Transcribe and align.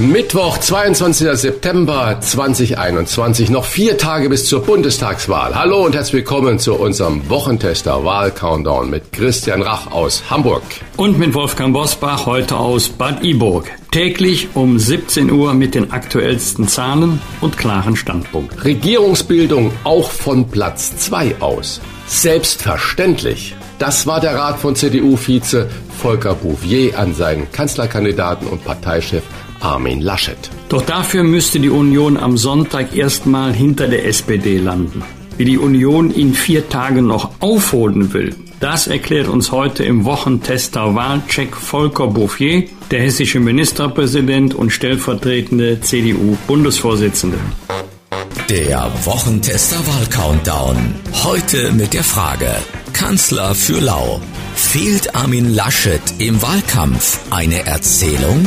Mittwoch, 0.00 0.56
22. 0.56 1.28
September 1.38 2.16
2021. 2.18 3.50
Noch 3.50 3.66
vier 3.66 3.98
Tage 3.98 4.30
bis 4.30 4.46
zur 4.46 4.62
Bundestagswahl. 4.62 5.54
Hallo 5.54 5.84
und 5.84 5.94
herzlich 5.94 6.14
willkommen 6.14 6.58
zu 6.58 6.74
unserem 6.74 7.28
Wochentester 7.28 8.02
Wahl-Countdown 8.02 8.88
mit 8.88 9.12
Christian 9.12 9.60
Rach 9.60 9.92
aus 9.92 10.22
Hamburg. 10.30 10.62
Und 10.96 11.18
mit 11.18 11.34
Wolfgang 11.34 11.74
Bosbach 11.74 12.24
heute 12.24 12.56
aus 12.56 12.88
Bad 12.88 13.22
Iburg. 13.22 13.66
Täglich 13.90 14.48
um 14.54 14.78
17 14.78 15.30
Uhr 15.30 15.52
mit 15.52 15.74
den 15.74 15.92
aktuellsten 15.92 16.66
Zahlen 16.66 17.20
und 17.42 17.58
klaren 17.58 17.94
Standpunkt. 17.94 18.64
Regierungsbildung 18.64 19.70
auch 19.84 20.10
von 20.10 20.48
Platz 20.48 20.96
2 20.96 21.36
aus. 21.40 21.82
Selbstverständlich. 22.06 23.54
Das 23.78 24.06
war 24.06 24.20
der 24.20 24.34
Rat 24.34 24.58
von 24.58 24.74
CDU-Vize 24.76 25.68
Volker 26.00 26.34
Bouvier 26.34 26.98
an 26.98 27.14
seinen 27.14 27.52
Kanzlerkandidaten 27.52 28.48
und 28.48 28.64
Parteichef 28.64 29.22
Armin 29.60 30.00
Laschet. 30.00 30.50
Doch 30.68 30.82
dafür 30.82 31.22
müsste 31.22 31.60
die 31.60 31.70
Union 31.70 32.16
am 32.16 32.36
Sonntag 32.36 32.96
erstmal 32.96 33.52
hinter 33.52 33.88
der 33.88 34.06
SPD 34.06 34.58
landen. 34.58 35.02
Wie 35.36 35.44
die 35.44 35.58
Union 35.58 36.10
in 36.10 36.34
vier 36.34 36.68
Tagen 36.68 37.06
noch 37.06 37.30
aufholen 37.40 38.12
will, 38.12 38.34
das 38.60 38.88
erklärt 38.88 39.26
uns 39.26 39.52
heute 39.52 39.84
im 39.84 40.04
Wochentester 40.04 40.94
Wahlcheck 40.94 41.56
Volker 41.56 42.08
Bouffier, 42.08 42.64
der 42.90 43.00
hessische 43.00 43.40
Ministerpräsident 43.40 44.54
und 44.54 44.70
stellvertretende 44.70 45.80
CDU-Bundesvorsitzende. 45.80 47.38
Der 48.50 48.90
Wochentester 49.04 49.78
Wahlcountdown. 49.86 50.76
Heute 51.24 51.72
mit 51.72 51.94
der 51.94 52.04
Frage: 52.04 52.50
Kanzler 52.92 53.54
für 53.54 53.80
Lau. 53.80 54.20
Fehlt 54.54 55.14
Armin 55.14 55.54
Laschet 55.54 56.02
im 56.18 56.42
Wahlkampf 56.42 57.20
eine 57.30 57.64
Erzählung? 57.64 58.46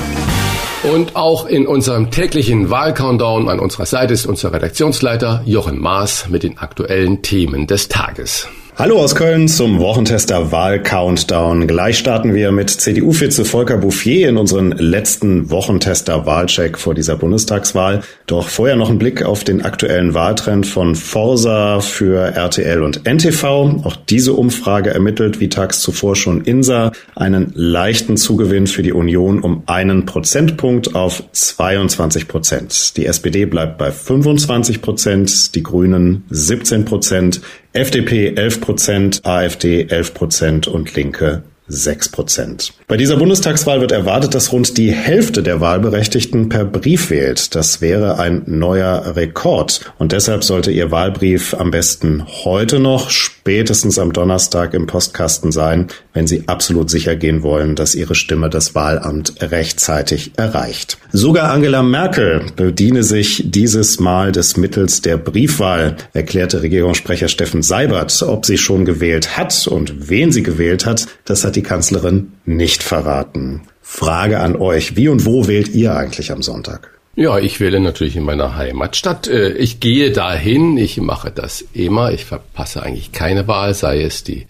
Und 0.83 1.15
auch 1.15 1.45
in 1.45 1.65
unserem 1.65 2.11
täglichen 2.11 2.69
Wahlcountdown 2.69 3.47
an 3.47 3.59
unserer 3.59 3.85
Seite 3.85 4.13
ist 4.13 4.25
unser 4.25 4.51
Redaktionsleiter 4.51 5.41
Jochen 5.45 5.79
Maas 5.79 6.27
mit 6.27 6.43
den 6.43 6.57
aktuellen 6.57 7.21
Themen 7.21 7.67
des 7.67 7.87
Tages. 7.87 8.49
Hallo 8.75 8.99
aus 8.99 9.13
Köln 9.13 9.47
zum 9.47 9.77
Wochentester 9.77 10.51
Wahl-Countdown. 10.51 11.67
Gleich 11.67 11.99
starten 11.99 12.33
wir 12.33 12.51
mit 12.51 12.71
CDU-Vize 12.71 13.45
Volker 13.45 13.77
Bouffier 13.77 14.27
in 14.27 14.35
unseren 14.35 14.71
letzten 14.71 15.51
Wochentester-Wahlcheck 15.51 16.79
vor 16.79 16.95
dieser 16.95 17.15
Bundestagswahl. 17.15 18.01
Doch 18.25 18.47
vorher 18.47 18.75
noch 18.75 18.89
ein 18.89 18.97
Blick 18.97 19.21
auf 19.21 19.43
den 19.43 19.61
aktuellen 19.61 20.15
Wahltrend 20.15 20.65
von 20.65 20.95
Forsa 20.95 21.81
für 21.81 22.17
RTL 22.17 22.81
und 22.81 23.05
NTV. 23.05 23.43
Auch 23.83 23.95
diese 23.95 24.33
Umfrage 24.33 24.89
ermittelt, 24.89 25.39
wie 25.39 25.49
tags 25.49 25.79
zuvor 25.79 26.15
schon 26.15 26.41
INSA, 26.41 26.93
einen 27.15 27.51
leichten 27.53 28.17
Zugewinn 28.17 28.65
für 28.65 28.81
die 28.81 28.93
Union 28.93 29.41
um 29.41 29.61
einen 29.67 30.07
Prozentpunkt 30.07 30.95
auf 30.95 31.21
22 31.31 32.27
Prozent. 32.27 32.97
Die 32.97 33.05
SPD 33.05 33.45
bleibt 33.45 33.77
bei 33.77 33.91
25 33.91 34.81
Prozent, 34.81 35.53
die 35.53 35.61
Grünen 35.61 36.23
17 36.31 36.85
Prozent. 36.85 37.39
FDP 37.75 38.35
11 38.35 38.61
Prozent, 38.61 39.25
AfD 39.25 39.87
11 39.89 40.13
Prozent 40.13 40.67
und 40.67 40.93
Linke 40.93 41.41
6 41.67 42.09
Prozent. 42.09 42.73
Bei 42.87 42.97
dieser 42.97 43.17
Bundestagswahl 43.17 43.79
wird 43.79 43.91
erwartet, 43.91 44.35
dass 44.35 44.51
rund 44.51 44.77
die 44.77 44.91
Hälfte 44.91 45.43
der 45.43 45.61
Wahlberechtigten 45.61 46.49
per 46.49 46.65
Brief 46.65 47.09
wählt. 47.09 47.55
Das 47.55 47.79
wäre 47.79 48.19
ein 48.19 48.43
neuer 48.45 49.15
Rekord. 49.15 49.93
Und 49.97 50.11
deshalb 50.11 50.43
sollte 50.43 50.71
Ihr 50.71 50.91
Wahlbrief 50.91 51.53
am 51.53 51.71
besten 51.71 52.25
heute 52.43 52.79
noch, 52.79 53.09
spätestens 53.09 53.97
am 53.97 54.11
Donnerstag 54.11 54.73
im 54.73 54.87
Postkasten 54.87 55.51
sein, 55.51 55.87
wenn 56.13 56.27
Sie 56.27 56.43
absolut 56.47 56.89
sicher 56.89 57.15
gehen 57.15 57.43
wollen, 57.43 57.75
dass 57.75 57.95
Ihre 57.95 58.15
Stimme 58.15 58.49
das 58.49 58.75
Wahlamt 58.75 59.35
rechtzeitig 59.41 60.33
erreicht. 60.35 60.97
Sogar 61.11 61.51
Angela 61.51 61.81
Merkel 61.81 62.45
bediene 62.55 63.03
sich 63.03 63.43
dieses 63.45 63.99
Mal 63.99 64.31
des 64.31 64.57
Mittels 64.57 65.01
der 65.01 65.17
Briefwahl, 65.17 65.95
erklärte 66.13 66.61
Regierungssprecher 66.61 67.27
Steffen 67.27 67.61
Seibert. 67.61 68.21
Ob 68.23 68.45
sie 68.45 68.57
schon 68.57 68.83
gewählt 68.85 69.37
hat 69.37 69.67
und 69.67 70.09
wen 70.09 70.31
sie 70.31 70.43
gewählt 70.43 70.85
hat, 70.85 71.07
das 71.25 71.45
hat 71.45 71.52
die 71.55 71.63
Kanzlerin 71.63 72.33
nicht 72.45 72.83
verraten. 72.83 73.61
Frage 73.81 74.39
an 74.39 74.55
euch, 74.55 74.95
wie 74.95 75.09
und 75.09 75.25
wo 75.25 75.47
wählt 75.47 75.69
ihr 75.69 75.95
eigentlich 75.95 76.31
am 76.31 76.41
Sonntag? 76.41 76.91
Ja, 77.15 77.37
ich 77.37 77.59
wähle 77.59 77.79
natürlich 77.79 78.15
in 78.15 78.23
meiner 78.23 78.55
Heimatstadt. 78.55 79.27
Äh, 79.27 79.53
ich 79.53 79.79
gehe 79.79 80.11
dahin, 80.11 80.77
ich 80.77 80.99
mache 80.99 81.29
das 81.29 81.63
immer, 81.73 82.11
ich 82.11 82.25
verpasse 82.25 82.81
eigentlich 82.81 83.11
keine 83.11 83.47
Wahl, 83.47 83.75
sei 83.75 84.01
es 84.01 84.23
die 84.23 84.47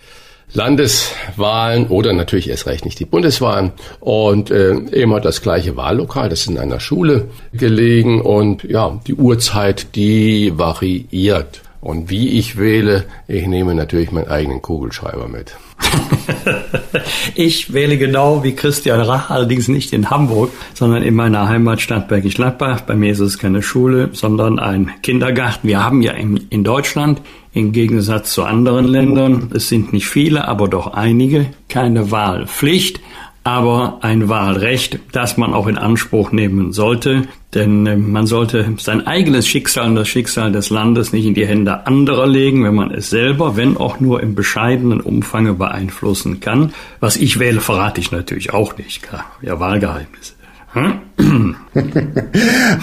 Landeswahlen 0.54 1.88
oder 1.88 2.14
natürlich 2.14 2.50
erst 2.50 2.68
recht 2.68 2.86
nicht 2.86 3.00
die 3.00 3.06
Bundeswahlen 3.06 3.72
und 4.00 4.52
äh, 4.52 4.70
immer 4.70 5.20
das 5.20 5.42
gleiche 5.42 5.76
Wahllokal, 5.76 6.30
das 6.30 6.42
ist 6.42 6.50
in 6.50 6.60
einer 6.60 6.80
Schule 6.80 7.28
gelegen 7.54 8.22
und 8.22 8.64
ja, 8.64 9.00
die 9.08 9.16
Uhrzeit, 9.16 9.96
die 9.96 10.54
variiert. 10.56 11.62
Und 11.82 12.10
wie 12.10 12.40
ich 12.40 12.58
wähle, 12.58 13.04
ich 13.28 13.46
nehme 13.46 13.76
natürlich 13.76 14.12
meinen 14.12 14.30
eigenen 14.30 14.62
Kugelschreiber 14.62 15.28
mit. 15.28 15.58
ich 17.36 17.74
wähle 17.74 17.98
genau 17.98 18.44
wie 18.44 18.54
Christian 18.54 19.02
Rach, 19.02 19.30
allerdings 19.30 19.68
nicht 19.68 19.94
in 19.94 20.10
Hamburg, 20.10 20.52
sondern 20.74 21.04
in 21.04 21.16
meiner 21.16 21.48
Heimatstadt 21.48 22.08
Bergisch 22.08 22.36
Gladbach. 22.36 22.82
Bei 22.82 22.96
mir 22.96 23.12
ist 23.12 23.20
es 23.20 23.38
keine 23.38 23.62
Schule, 23.62 24.10
sondern 24.14 24.60
ein 24.60 24.92
Kindergarten. 25.02 25.68
Wir 25.68 25.84
haben 25.84 26.02
ja 26.02 26.14
in, 26.14 26.38
in 26.50 26.64
Deutschland 26.64 27.22
im 27.54 27.72
Gegensatz 27.72 28.34
zu 28.34 28.44
anderen 28.44 28.88
Ländern, 28.88 29.52
es 29.54 29.70
sind 29.70 29.94
nicht 29.94 30.08
viele, 30.08 30.48
aber 30.48 30.68
doch 30.68 30.94
einige, 30.94 31.48
keine 31.70 32.10
Wahlpflicht 32.10 33.00
aber 33.44 34.00
ein 34.02 34.30
Wahlrecht, 34.30 35.00
das 35.12 35.38
man 35.38 35.54
auch 35.54 35.68
in 35.68 35.78
Anspruch 35.78 36.32
nehmen 36.32 36.72
sollte. 36.72 37.24
Denn 37.54 37.86
äh, 37.86 37.98
man 37.98 38.26
sollte 38.26 38.74
sein 38.78 39.06
eigenes 39.06 39.48
Schicksal 39.48 39.88
und 39.88 39.96
das 39.96 40.08
Schicksal 40.08 40.52
des 40.52 40.70
Landes 40.70 41.12
nicht 41.12 41.26
in 41.26 41.34
die 41.34 41.46
Hände 41.46 41.86
anderer 41.86 42.26
legen, 42.26 42.64
wenn 42.64 42.76
man 42.76 42.92
es 42.92 43.10
selber, 43.10 43.58
wenn 43.58 43.78
auch 43.78 44.00
nur 44.00 44.24
im 44.24 44.34
bescheidenen 44.34 45.02
Umfange 45.02 45.54
beeinflussen 45.54 46.40
kann. 46.40 46.74
Was 47.00 47.18
ich 47.18 47.40
wähle, 47.40 47.60
verrate 47.60 48.00
ich 48.00 48.12
natürlich 48.12 48.54
auch 48.54 48.78
nicht. 48.78 49.04
Klar, 49.04 49.26
ja, 49.42 49.60
Wahlgeheimnisse. 49.60 50.34
Hm? 50.72 51.00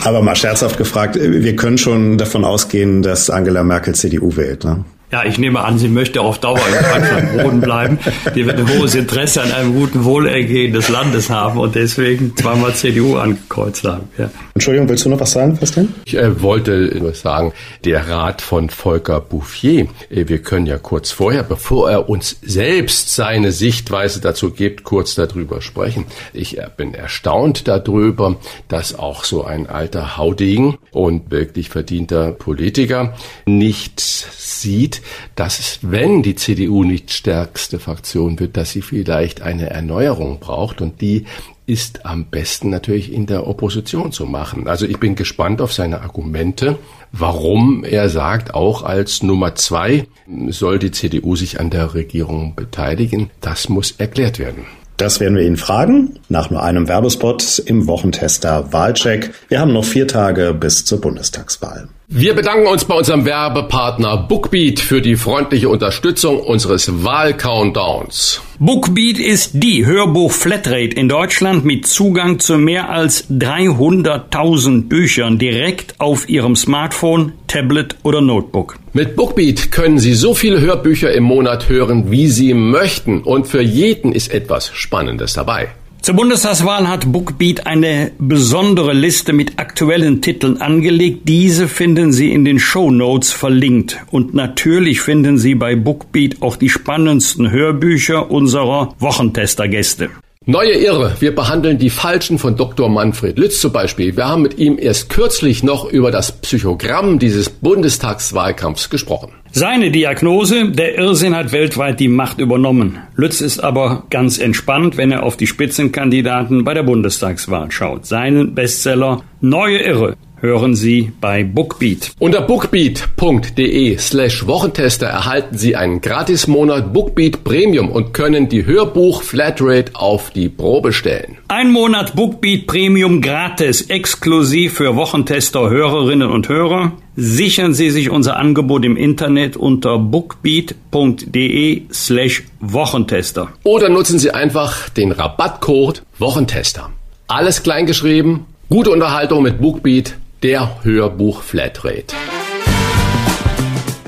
Aber 0.05 0.23
mal 0.23 0.37
scherzhaft 0.37 0.79
gefragt, 0.79 1.19
wir 1.21 1.57
können 1.57 1.79
schon 1.79 2.19
davon 2.19 2.45
ausgehen, 2.45 3.03
dass 3.03 3.31
Angela 3.31 3.65
Merkel 3.65 3.95
CDU 3.95 4.37
wählt. 4.37 4.65
Ne? 4.65 4.85
Ja, 5.13 5.25
ich 5.25 5.39
nehme 5.39 5.65
an, 5.65 5.77
sie 5.77 5.89
möchte 5.89 6.21
auf 6.21 6.39
Dauer 6.39 6.61
in 6.69 7.01
Deutschland 7.01 7.43
Boden 7.43 7.61
bleiben. 7.61 7.99
Die 8.37 8.47
wird 8.47 8.59
ein 8.59 8.69
hohes 8.69 8.95
Interesse 8.95 9.43
an 9.43 9.51
einem 9.51 9.75
guten 9.75 10.05
Wohlergehen 10.05 10.73
des 10.73 10.89
Landes 10.89 11.29
haben 11.29 11.59
und 11.59 11.75
deswegen 11.75 12.37
zweimal 12.37 12.75
CDU 12.75 13.17
angekreuzt 13.17 13.83
haben. 13.85 14.09
Ja. 14.19 14.31
Entschuldigung, 14.55 14.89
willst 14.89 15.05
du 15.05 15.09
noch 15.09 15.19
was 15.19 15.33
sagen, 15.33 15.59
Christian? 15.59 15.93
Ich 16.05 16.15
äh, 16.15 16.41
wollte 16.43 16.97
nur 16.97 17.13
sagen, 17.15 17.53
der 17.85 18.09
Rat 18.09 18.41
von 18.41 18.71
Volker 18.71 19.21
Bouffier, 19.21 19.89
äh, 20.11 20.29
wir 20.29 20.43
können 20.43 20.67
ja 20.67 20.79
kurz 20.79 21.11
vorher, 21.11 21.43
bevor 21.43 21.91
er 21.91 22.09
uns 22.09 22.37
selbst 22.43 23.13
seine 23.13 23.51
Sichtweise 23.51 24.21
dazu 24.21 24.53
gibt, 24.53 24.85
kurz 24.85 25.17
darüber 25.17 25.61
sprechen. 25.61 26.05
Ich 26.33 26.59
äh, 26.59 26.69
bin 26.77 26.95
erstaunt 26.95 27.67
darüber, 27.67 28.37
dass 28.69 28.97
auch 28.97 29.25
so 29.25 29.43
ein 29.43 29.67
alter 29.67 30.17
Haudegen 30.17 30.79
und 30.93 31.33
wirklich 31.33 31.69
verdienter 31.69 32.31
Politiker 32.31 33.15
nicht 33.45 33.99
sieht, 33.99 35.00
dass 35.35 35.79
wenn 35.83 36.23
die 36.23 36.35
CDU 36.35 36.85
nicht 36.85 37.13
stärkste 37.13 37.79
Fraktion 37.79 38.39
wird, 38.39 38.57
dass 38.57 38.71
sie 38.71 38.83
vielleicht 38.83 39.43
eine 39.43 39.71
Erneuerung 39.71 40.41
braucht 40.41 40.81
und 40.81 41.01
die 41.01 41.27
ist 41.67 42.05
am 42.05 42.25
besten 42.25 42.69
natürlich 42.71 43.13
in 43.13 43.27
der 43.27 43.47
Opposition 43.47 44.11
zu 44.11 44.27
machen. 44.27 44.67
Also 44.67 44.87
ich 44.87 44.99
bin 44.99 45.15
gespannt 45.15 45.61
auf 45.61 45.73
seine 45.73 46.01
Argumente, 46.01 46.79
warum 47.13 47.85
er 47.85 48.09
sagt, 48.09 48.55
auch 48.55 48.83
als 48.83 49.23
Nummer 49.23 49.55
zwei 49.55 50.09
soll 50.49 50.81
die 50.81 50.91
CDU 50.91 51.37
sich 51.37 51.61
an 51.61 51.71
der 51.71 51.95
Regierung 51.95 52.57
beteiligen. 52.57 53.31
Das 53.41 53.69
muss 53.69 53.93
erklärt 53.93 54.41
werden. 54.41 54.67
Das 54.97 55.21
werden 55.21 55.37
wir 55.37 55.47
ihn 55.47 55.57
fragen, 55.57 56.19
nach 56.29 56.51
nur 56.51 56.63
einem 56.63 56.89
Werbespot 56.89 57.61
im 57.61 57.87
Wochentester 57.87 58.73
Wahlcheck. 58.73 59.33
Wir 59.49 59.61
haben 59.61 59.73
noch 59.73 59.85
vier 59.85 60.07
Tage 60.09 60.53
bis 60.53 60.85
zur 60.85 61.01
Bundestagswahl. 61.01 61.89
Wir 62.13 62.35
bedanken 62.35 62.67
uns 62.67 62.85
bei 62.85 62.97
unserem 62.97 63.25
Werbepartner 63.25 64.17
Bookbeat 64.17 64.81
für 64.81 65.01
die 65.01 65.15
freundliche 65.15 65.69
Unterstützung 65.69 66.41
unseres 66.41 67.05
Wahlcountdowns. 67.05 68.43
Bookbeat 68.59 69.21
ist 69.21 69.53
die 69.55 69.87
Hörbuch-Flatrate 69.87 70.97
in 70.97 71.09
Deutschland 71.09 71.65
mit 71.65 71.87
Zugang 71.87 72.41
zu 72.41 72.59
mehr 72.59 72.91
als 72.91 73.31
300.000 73.31 74.89
Büchern 74.89 75.39
direkt 75.39 76.01
auf 76.01 76.29
Ihrem 76.29 76.57
Smartphone, 76.57 77.35
Tablet 77.47 77.95
oder 78.03 78.21
Notebook. 78.21 78.77
Mit 78.93 79.15
Bookbeat 79.15 79.71
können 79.71 80.01
Sie 80.01 80.15
so 80.15 80.35
viele 80.35 80.61
Hörbücher 80.61 81.13
im 81.13 81.23
Monat 81.23 81.69
hören, 81.69 82.11
wie 82.11 82.27
Sie 82.27 82.55
möchten 82.55 83.23
und 83.23 83.47
für 83.47 83.63
jeden 83.63 84.11
ist 84.11 84.35
etwas 84.35 84.73
Spannendes 84.75 85.35
dabei. 85.35 85.69
Zur 86.03 86.17
Bundestagswahl 86.17 86.89
hat 86.89 87.13
Bookbeat 87.13 87.67
eine 87.67 88.13
besondere 88.19 88.95
Liste 88.95 89.35
mit 89.35 89.59
aktuellen 89.59 90.23
Titeln 90.23 90.61
angelegt. 90.63 91.29
Diese 91.29 91.69
finden 91.69 92.11
Sie 92.13 92.33
in 92.33 92.47
den 92.47 92.59
Show 92.59 92.91
Notes 92.91 93.33
verlinkt. 93.33 93.99
Und 94.11 94.33
natürlich 94.33 95.03
finden 95.03 95.37
Sie 95.37 95.55
bei 95.55 95.77
Bookbeat 95.77 96.41
auch 96.41 96.57
die 96.57 96.71
spannendsten 96.71 97.51
Hörbücher 97.51 98.31
unserer 98.31 98.95
Wochentester-Gäste. 98.99 100.09
Neue 100.47 100.73
Irre. 100.73 101.17
Wir 101.21 101.35
behandeln 101.35 101.77
die 101.77 101.91
Falschen 101.91 102.39
von 102.39 102.57
Dr. 102.57 102.89
Manfred 102.89 103.39
Lütz 103.39 103.61
zum 103.61 103.73
Beispiel. 103.73 104.17
Wir 104.17 104.27
haben 104.27 104.41
mit 104.41 104.57
ihm 104.57 104.79
erst 104.81 105.11
kürzlich 105.11 105.63
noch 105.63 105.85
über 105.85 106.11
das 106.11 106.33
Psychogramm 106.33 107.19
dieses 107.19 107.51
Bundestagswahlkampfs 107.51 108.89
gesprochen. 108.89 109.33
Seine 109.53 109.91
Diagnose, 109.91 110.71
der 110.71 110.97
Irrsinn 110.97 111.37
hat 111.37 111.53
weltweit 111.53 112.01
die 112.01 112.09
Macht 112.09 112.41
übernommen. 112.41 113.01
Lütz 113.17 113.43
ist 113.43 113.63
aber 113.63 114.05
ganz 114.09 114.39
entspannt, 114.39 114.97
wenn 114.97 115.13
er 115.13 115.25
auf 115.25 115.37
die 115.37 115.47
Spitzenkandidaten 115.47 116.65
bei 116.65 116.73
der 116.73 116.85
Bundestagswahl 116.85 117.71
schaut. 117.71 118.07
Seinen 118.07 118.55
Bestseller 118.55 119.23
Neue 119.43 119.79
Irre 119.79 120.17
hören 120.41 120.75
Sie 120.75 121.13
bei 121.21 121.45
Bookbeat. 121.45 122.13
Unter 122.19 122.43
bookbeat.de 122.43 123.99
slash 123.99 124.47
Wochentester 124.47 125.07
erhalten 125.07 125.57
Sie 125.57 125.77
einen 125.77 126.01
Gratismonat 126.01 126.93
Bookbeat 126.93 127.45
Premium 127.45 127.91
und 127.91 128.13
können 128.13 128.49
die 128.49 128.67
Hörbuch 128.67 129.23
Flatrate 129.23 129.93
auf 129.95 130.31
die 130.31 130.49
Probe 130.49 130.93
stellen. 130.93 131.39
Ein 131.49 131.71
Monat 131.71 132.15
Bookbeat 132.15 132.67
Premium 132.67 133.21
gratis, 133.21 133.83
exklusiv 133.83 134.75
für 134.75 134.97
Wochentester 134.97 135.71
Hörerinnen 135.71 136.31
und 136.31 136.49
Hörer. 136.49 136.93
Sichern 137.17 137.75
Sie 137.75 137.91
sich 137.91 138.09
unser 138.09 138.37
Angebot 138.37 138.85
im 138.85 138.97
Internet 138.97 139.57
unter 139.57 139.99
bookbeat.de 139.99 141.83
slash 141.93 142.45
Wochentester. 142.61 143.49
Oder 143.63 143.89
nutzen 143.89 144.19
Sie 144.19 144.31
einfach 144.31 144.89
den 144.89 145.13
Rabattcode 145.13 146.03
Wochentester. 146.19 146.91
Alles 147.27 147.63
kleingeschrieben, 147.63 148.47
gute 148.69 148.91
Unterhaltung 148.91 149.43
mit 149.43 149.61
Bookbeat 149.61 150.15
der 150.43 150.83
Hörbuch 150.85 151.43
Flatrate. 151.43 152.15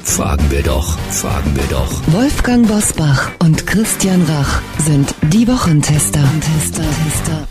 Fragen 0.03 0.51
wir 0.51 0.63
doch, 0.63 0.99
fragen 1.11 1.55
wir 1.55 1.65
doch. 1.71 1.91
Wolfgang 2.07 2.67
Bosbach 2.67 3.31
und 3.39 3.67
Christian 3.67 4.23
Rach 4.23 4.63
sind 4.79 5.15
die 5.33 5.47
Wochentester. 5.47 6.21
Tester, 6.41 6.83
Tester. 6.83 7.49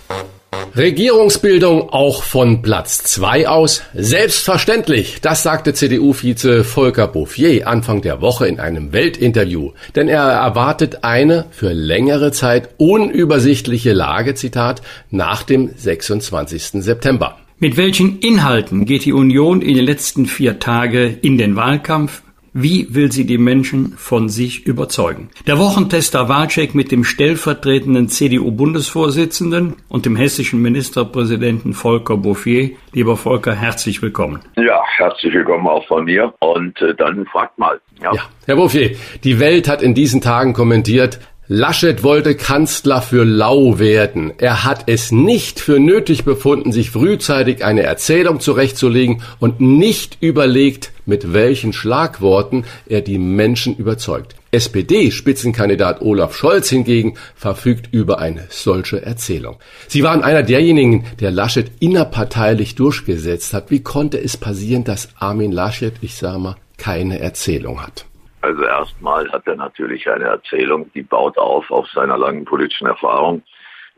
Regierungsbildung 0.75 1.89
auch 1.89 2.24
von 2.24 2.62
Platz 2.62 3.04
2 3.04 3.48
aus? 3.48 3.83
Selbstverständlich, 3.94 5.19
das 5.22 5.44
sagte 5.44 5.74
CDU-Vize 5.74 6.63
Volker 6.63 7.07
Bouffier 7.07 7.68
Anfang 7.68 8.01
der 8.01 8.22
Woche 8.22 8.48
in 8.48 8.60
einem 8.60 8.94
Weltinterview. 8.94 9.74
Denn 9.95 10.07
er 10.07 10.24
erwartet 10.24 11.04
eine 11.04 11.45
für 11.51 11.74
längere 11.74 12.31
Zeit 12.31 12.69
unübersichtliche 12.77 13.94
Lage, 13.94 14.34
Zitat, 14.34 14.81
nach 15.10 15.44
dem 15.44 15.72
26. 15.75 16.84
September. 16.84 17.40
Mit 17.63 17.78
welchen 17.78 18.18
Inhalten 18.22 18.86
geht 18.86 19.06
die 19.06 19.13
Union 19.13 19.62
in 19.62 19.75
den 19.75 19.86
letzten 19.86 20.25
vier 20.25 20.58
Tagen 20.58 21.19
in 21.22 21.38
den 21.38 21.56
Wahlkampf? 21.56 22.24
Wie 22.54 22.96
will 22.96 23.12
sie 23.12 23.28
die 23.28 23.38
Menschen 23.38 23.94
von 23.98 24.30
sich 24.30 24.66
überzeugen? 24.66 25.30
Der 25.46 25.60
Wochentester 25.60 26.28
Wahlcheck 26.28 26.74
mit 26.74 26.92
dem 26.92 27.04
stellvertretenden 27.04 28.10
CDU-Bundesvorsitzenden 28.10 29.75
und 29.90 30.08
dem 30.08 30.16
hessischen 30.16 30.60
Ministerpräsidenten 30.63 31.74
Volker 31.74 32.18
Bouffier. 32.18 32.72
Lieber 32.94 33.16
Volker, 33.16 33.54
herzlich 33.54 34.02
willkommen. 34.02 34.40
Ja, 34.56 34.81
herzlich 34.98 35.31
willkommen 35.31 35.68
auch 35.68 35.86
von 35.86 36.06
mir. 36.06 36.34
Und 36.40 36.81
äh, 36.81 36.96
dann 36.96 37.28
fragt 37.28 37.60
mal. 37.60 37.80
Ja. 38.02 38.12
ja, 38.16 38.24
Herr 38.48 38.56
Bouffier, 38.56 38.96
die 39.24 39.40
Welt 39.40 39.69
hat 39.69 39.84
in 39.84 39.94
diesen 39.94 40.19
Tagen 40.19 40.54
kommentiert, 40.54 41.19
Laschet 41.53 42.01
wollte 42.01 42.36
Kanzler 42.36 43.01
für 43.01 43.25
Lau 43.25 43.77
werden. 43.77 44.31
Er 44.38 44.63
hat 44.63 44.83
es 44.86 45.12
nicht 45.12 45.59
für 45.59 45.81
nötig 45.81 46.24
befunden, 46.24 46.71
sich 46.71 46.92
frühzeitig 46.92 47.65
eine 47.65 47.83
Erzählung 47.83 48.39
zurechtzulegen 48.39 49.21
und 49.38 49.59
nicht 49.59 50.18
überlegt, 50.21 50.94
mit 51.06 51.33
welchen 51.33 51.74
Schlagworten 51.74 52.63
er 52.88 53.01
die 53.01 53.18
Menschen 53.18 53.75
überzeugt. 53.75 54.36
SPD-Spitzenkandidat 54.51 56.01
Olaf 56.01 56.38
Scholz 56.38 56.69
hingegen 56.69 57.15
verfügt 57.36 57.89
über 57.92 58.19
eine 58.19 58.48
solche 58.50 59.01
Erzählung. 59.01 59.57
Sie 59.89 60.03
waren 60.03 60.24
einer 60.24 60.44
derjenigen, 60.44 61.03
der 61.19 61.31
Laschet 61.31 61.69
innerparteilich 61.81 62.75
durchgesetzt 62.75 63.53
hat. 63.53 63.71
Wie 63.71 63.83
konnte 63.83 64.24
es 64.24 64.38
passieren, 64.38 64.86
dass 64.86 65.09
Armin 65.19 65.51
Laschet, 65.51 65.95
ich 66.00 66.15
sage 66.15 66.39
mal, 66.39 66.56
keine 66.77 67.19
Erzählung 67.19 67.83
hat? 67.83 68.06
Also 68.41 68.63
erstmal 68.63 69.31
hat 69.31 69.45
er 69.47 69.55
natürlich 69.55 70.09
eine 70.09 70.25
Erzählung, 70.25 70.91
die 70.93 71.03
baut 71.03 71.38
auf 71.38 71.69
auf 71.69 71.88
seiner 71.89 72.17
langen 72.17 72.43
politischen 72.43 72.88
Erfahrung. 72.88 73.43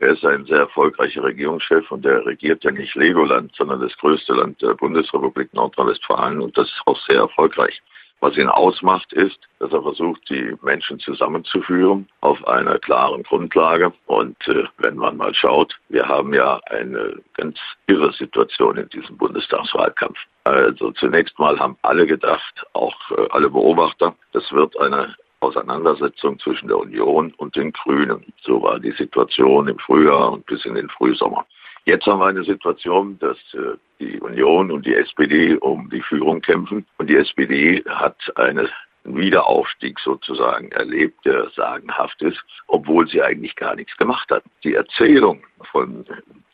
Er 0.00 0.10
ist 0.10 0.24
ein 0.24 0.44
sehr 0.44 0.58
erfolgreicher 0.58 1.22
Regierungschef 1.22 1.90
und 1.90 2.04
der 2.04 2.26
regiert 2.26 2.62
ja 2.64 2.70
nicht 2.70 2.94
Legoland, 2.94 3.54
sondern 3.56 3.80
das 3.80 3.96
größte 3.96 4.34
Land 4.34 4.60
der 4.60 4.74
Bundesrepublik 4.74 5.54
Nordrhein-Westfalen 5.54 6.40
und 6.40 6.56
das 6.58 6.68
ist 6.68 6.82
auch 6.84 6.98
sehr 7.06 7.20
erfolgreich. 7.20 7.80
Was 8.20 8.36
ihn 8.36 8.48
ausmacht, 8.48 9.12
ist, 9.12 9.38
dass 9.58 9.72
er 9.72 9.82
versucht, 9.82 10.28
die 10.30 10.56
Menschen 10.62 10.98
zusammenzuführen 10.98 12.08
auf 12.20 12.46
einer 12.48 12.78
klaren 12.78 13.22
Grundlage. 13.22 13.92
Und 14.06 14.36
äh, 14.48 14.64
wenn 14.78 14.96
man 14.96 15.18
mal 15.18 15.34
schaut, 15.34 15.78
wir 15.90 16.08
haben 16.08 16.32
ja 16.32 16.58
eine 16.70 17.20
ganz 17.34 17.58
irre 17.86 18.12
Situation 18.12 18.78
in 18.78 18.88
diesem 18.88 19.18
Bundestagswahlkampf. 19.18 20.16
Also 20.44 20.90
zunächst 20.92 21.38
mal 21.38 21.58
haben 21.58 21.76
alle 21.82 22.06
gedacht, 22.06 22.66
auch 22.74 22.94
äh, 23.12 23.26
alle 23.30 23.48
Beobachter, 23.48 24.14
das 24.32 24.52
wird 24.52 24.78
eine 24.78 25.14
Auseinandersetzung 25.40 26.38
zwischen 26.38 26.68
der 26.68 26.78
Union 26.78 27.32
und 27.38 27.56
den 27.56 27.72
Grünen. 27.72 28.24
So 28.42 28.62
war 28.62 28.78
die 28.78 28.92
Situation 28.92 29.68
im 29.68 29.78
Frühjahr 29.78 30.32
und 30.32 30.46
bis 30.46 30.64
in 30.64 30.74
den 30.74 30.88
Frühsommer. 30.90 31.46
Jetzt 31.86 32.06
haben 32.06 32.20
wir 32.20 32.26
eine 32.26 32.44
Situation, 32.44 33.18
dass 33.18 33.38
äh, 33.54 33.76
die 34.00 34.20
Union 34.20 34.70
und 34.70 34.86
die 34.86 34.94
SPD 34.94 35.56
um 35.56 35.88
die 35.90 36.02
Führung 36.02 36.40
kämpfen. 36.40 36.86
Und 36.98 37.08
die 37.08 37.16
SPD 37.16 37.82
hat 37.88 38.16
einen 38.36 38.68
Wiederaufstieg 39.04 39.98
sozusagen 40.00 40.72
erlebt, 40.72 41.24
der 41.24 41.50
sagenhaft 41.50 42.20
ist, 42.22 42.42
obwohl 42.68 43.06
sie 43.08 43.22
eigentlich 43.22 43.54
gar 43.56 43.74
nichts 43.76 43.96
gemacht 43.96 44.30
hat. 44.30 44.44
Die 44.62 44.74
Erzählung 44.74 45.42
von 45.70 46.06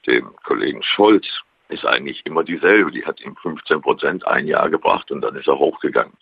dem 0.06 0.30
Kollegen 0.44 0.82
Scholz 0.82 1.26
ist 1.70 1.86
eigentlich 1.86 2.24
immer 2.26 2.44
dieselbe. 2.44 2.90
Die 2.90 3.04
hat 3.04 3.20
ihm 3.20 3.36
15 3.36 3.80
Prozent 3.80 4.26
ein 4.26 4.46
Jahr 4.46 4.68
gebracht 4.68 5.10
und 5.10 5.20
dann 5.22 5.36
ist 5.36 5.48
er 5.48 5.58
hochgegangen. 5.58 6.12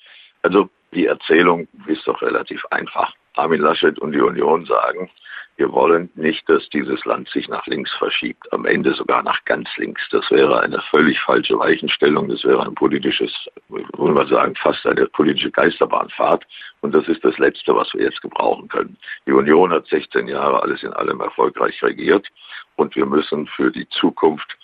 Also 0.43 0.69
die 0.93 1.07
Erzählung 1.07 1.69
ist 1.87 2.07
doch 2.07 2.23
relativ 2.23 2.65
einfach. 2.71 3.13
Armin 3.35 3.61
Laschet 3.61 3.99
und 3.99 4.13
die 4.13 4.21
Union 4.21 4.65
sagen, 4.65 5.11
wir 5.59 5.73
wollen 5.73 6.09
nicht, 6.15 6.49
dass 6.49 6.69
dieses 6.69 7.05
Land 7.05 7.29
sich 7.31 7.49
nach 7.49 7.67
links 7.67 7.93
verschiebt, 7.95 8.53
am 8.53 8.65
Ende 8.65 8.95
sogar 8.95 9.25
nach 9.25 9.45
ganz 9.45 9.69
links. 9.77 10.01
Das 10.11 10.31
wäre 10.31 10.61
eine 10.61 10.81
völlig 10.91 11.21
falsche 11.21 11.59
Weichenstellung. 11.59 12.29
Das 12.29 12.45
wäre 12.45 12.65
ein 12.65 12.77
politisches, 12.77 13.33
wollen 13.69 14.17
wir 14.17 14.27
sagen, 14.29 14.55
fast 14.55 14.87
eine 14.87 15.07
politische 15.07 15.51
Geisterbahnfahrt. 15.51 16.47
Und 16.81 16.95
das 16.95 17.09
ist 17.09 17.25
das 17.25 17.37
Letzte, 17.39 17.75
was 17.75 17.93
wir 17.93 18.05
jetzt 18.05 18.23
gebrauchen 18.23 18.69
können. 18.69 18.97
Die 19.27 19.33
Union 19.33 19.73
hat 19.73 19.89
16 19.89 20.29
Jahre 20.29 20.63
alles 20.63 20.85
in 20.85 20.93
allem 20.93 21.21
erfolgreich 21.21 21.83
regiert. 21.83 22.29
Und 22.77 22.95
wir 22.95 23.07
müssen 23.07 23.49
für 23.49 23.73
die 23.73 23.89
Zukunft 23.89 24.57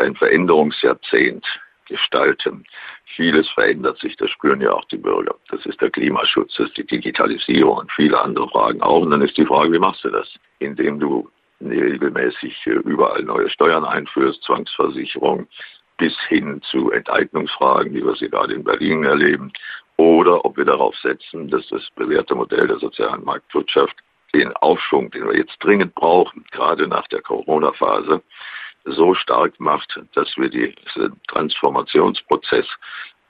ein 0.00 0.16
Veränderungsjahrzehnt 0.16 1.44
gestalten. 1.86 2.64
Vieles 3.16 3.48
verändert 3.50 3.98
sich, 3.98 4.16
das 4.16 4.30
spüren 4.30 4.60
ja 4.60 4.72
auch 4.72 4.84
die 4.86 4.96
Bürger. 4.96 5.34
Das 5.50 5.66
ist 5.66 5.80
der 5.80 5.90
Klimaschutz, 5.90 6.54
das 6.56 6.68
ist 6.68 6.76
die 6.76 6.86
Digitalisierung 6.86 7.78
und 7.78 7.92
viele 7.92 8.20
andere 8.20 8.48
Fragen 8.48 8.80
auch. 8.80 9.02
Und 9.02 9.10
dann 9.10 9.22
ist 9.22 9.36
die 9.36 9.46
Frage, 9.46 9.72
wie 9.72 9.78
machst 9.78 10.04
du 10.04 10.10
das? 10.10 10.32
Indem 10.60 11.00
du 11.00 11.28
regelmäßig 11.60 12.56
äh, 12.66 12.70
überall 12.70 13.22
neue 13.22 13.50
Steuern 13.50 13.84
einführst, 13.84 14.42
Zwangsversicherung, 14.44 15.46
bis 15.98 16.16
hin 16.28 16.62
zu 16.62 16.90
Enteignungsfragen, 16.90 17.92
wie 17.92 18.04
wir 18.04 18.16
sie 18.16 18.30
gerade 18.30 18.54
in 18.54 18.64
Berlin 18.64 19.04
erleben, 19.04 19.52
oder 19.98 20.46
ob 20.46 20.56
wir 20.56 20.64
darauf 20.64 20.96
setzen, 20.96 21.48
dass 21.48 21.68
das 21.68 21.86
bewährte 21.94 22.34
Modell 22.34 22.66
der 22.68 22.78
sozialen 22.78 23.22
Marktwirtschaft 23.22 23.94
den 24.32 24.50
Aufschwung, 24.56 25.10
den 25.10 25.26
wir 25.26 25.36
jetzt 25.36 25.58
dringend 25.58 25.94
brauchen, 25.94 26.44
gerade 26.52 26.86
nach 26.86 27.06
der 27.08 27.20
Corona-Phase, 27.20 28.22
so 28.84 29.14
stark 29.14 29.58
macht, 29.60 30.00
dass 30.14 30.36
wir 30.36 30.48
diesen 30.48 31.20
Transformationsprozess 31.28 32.66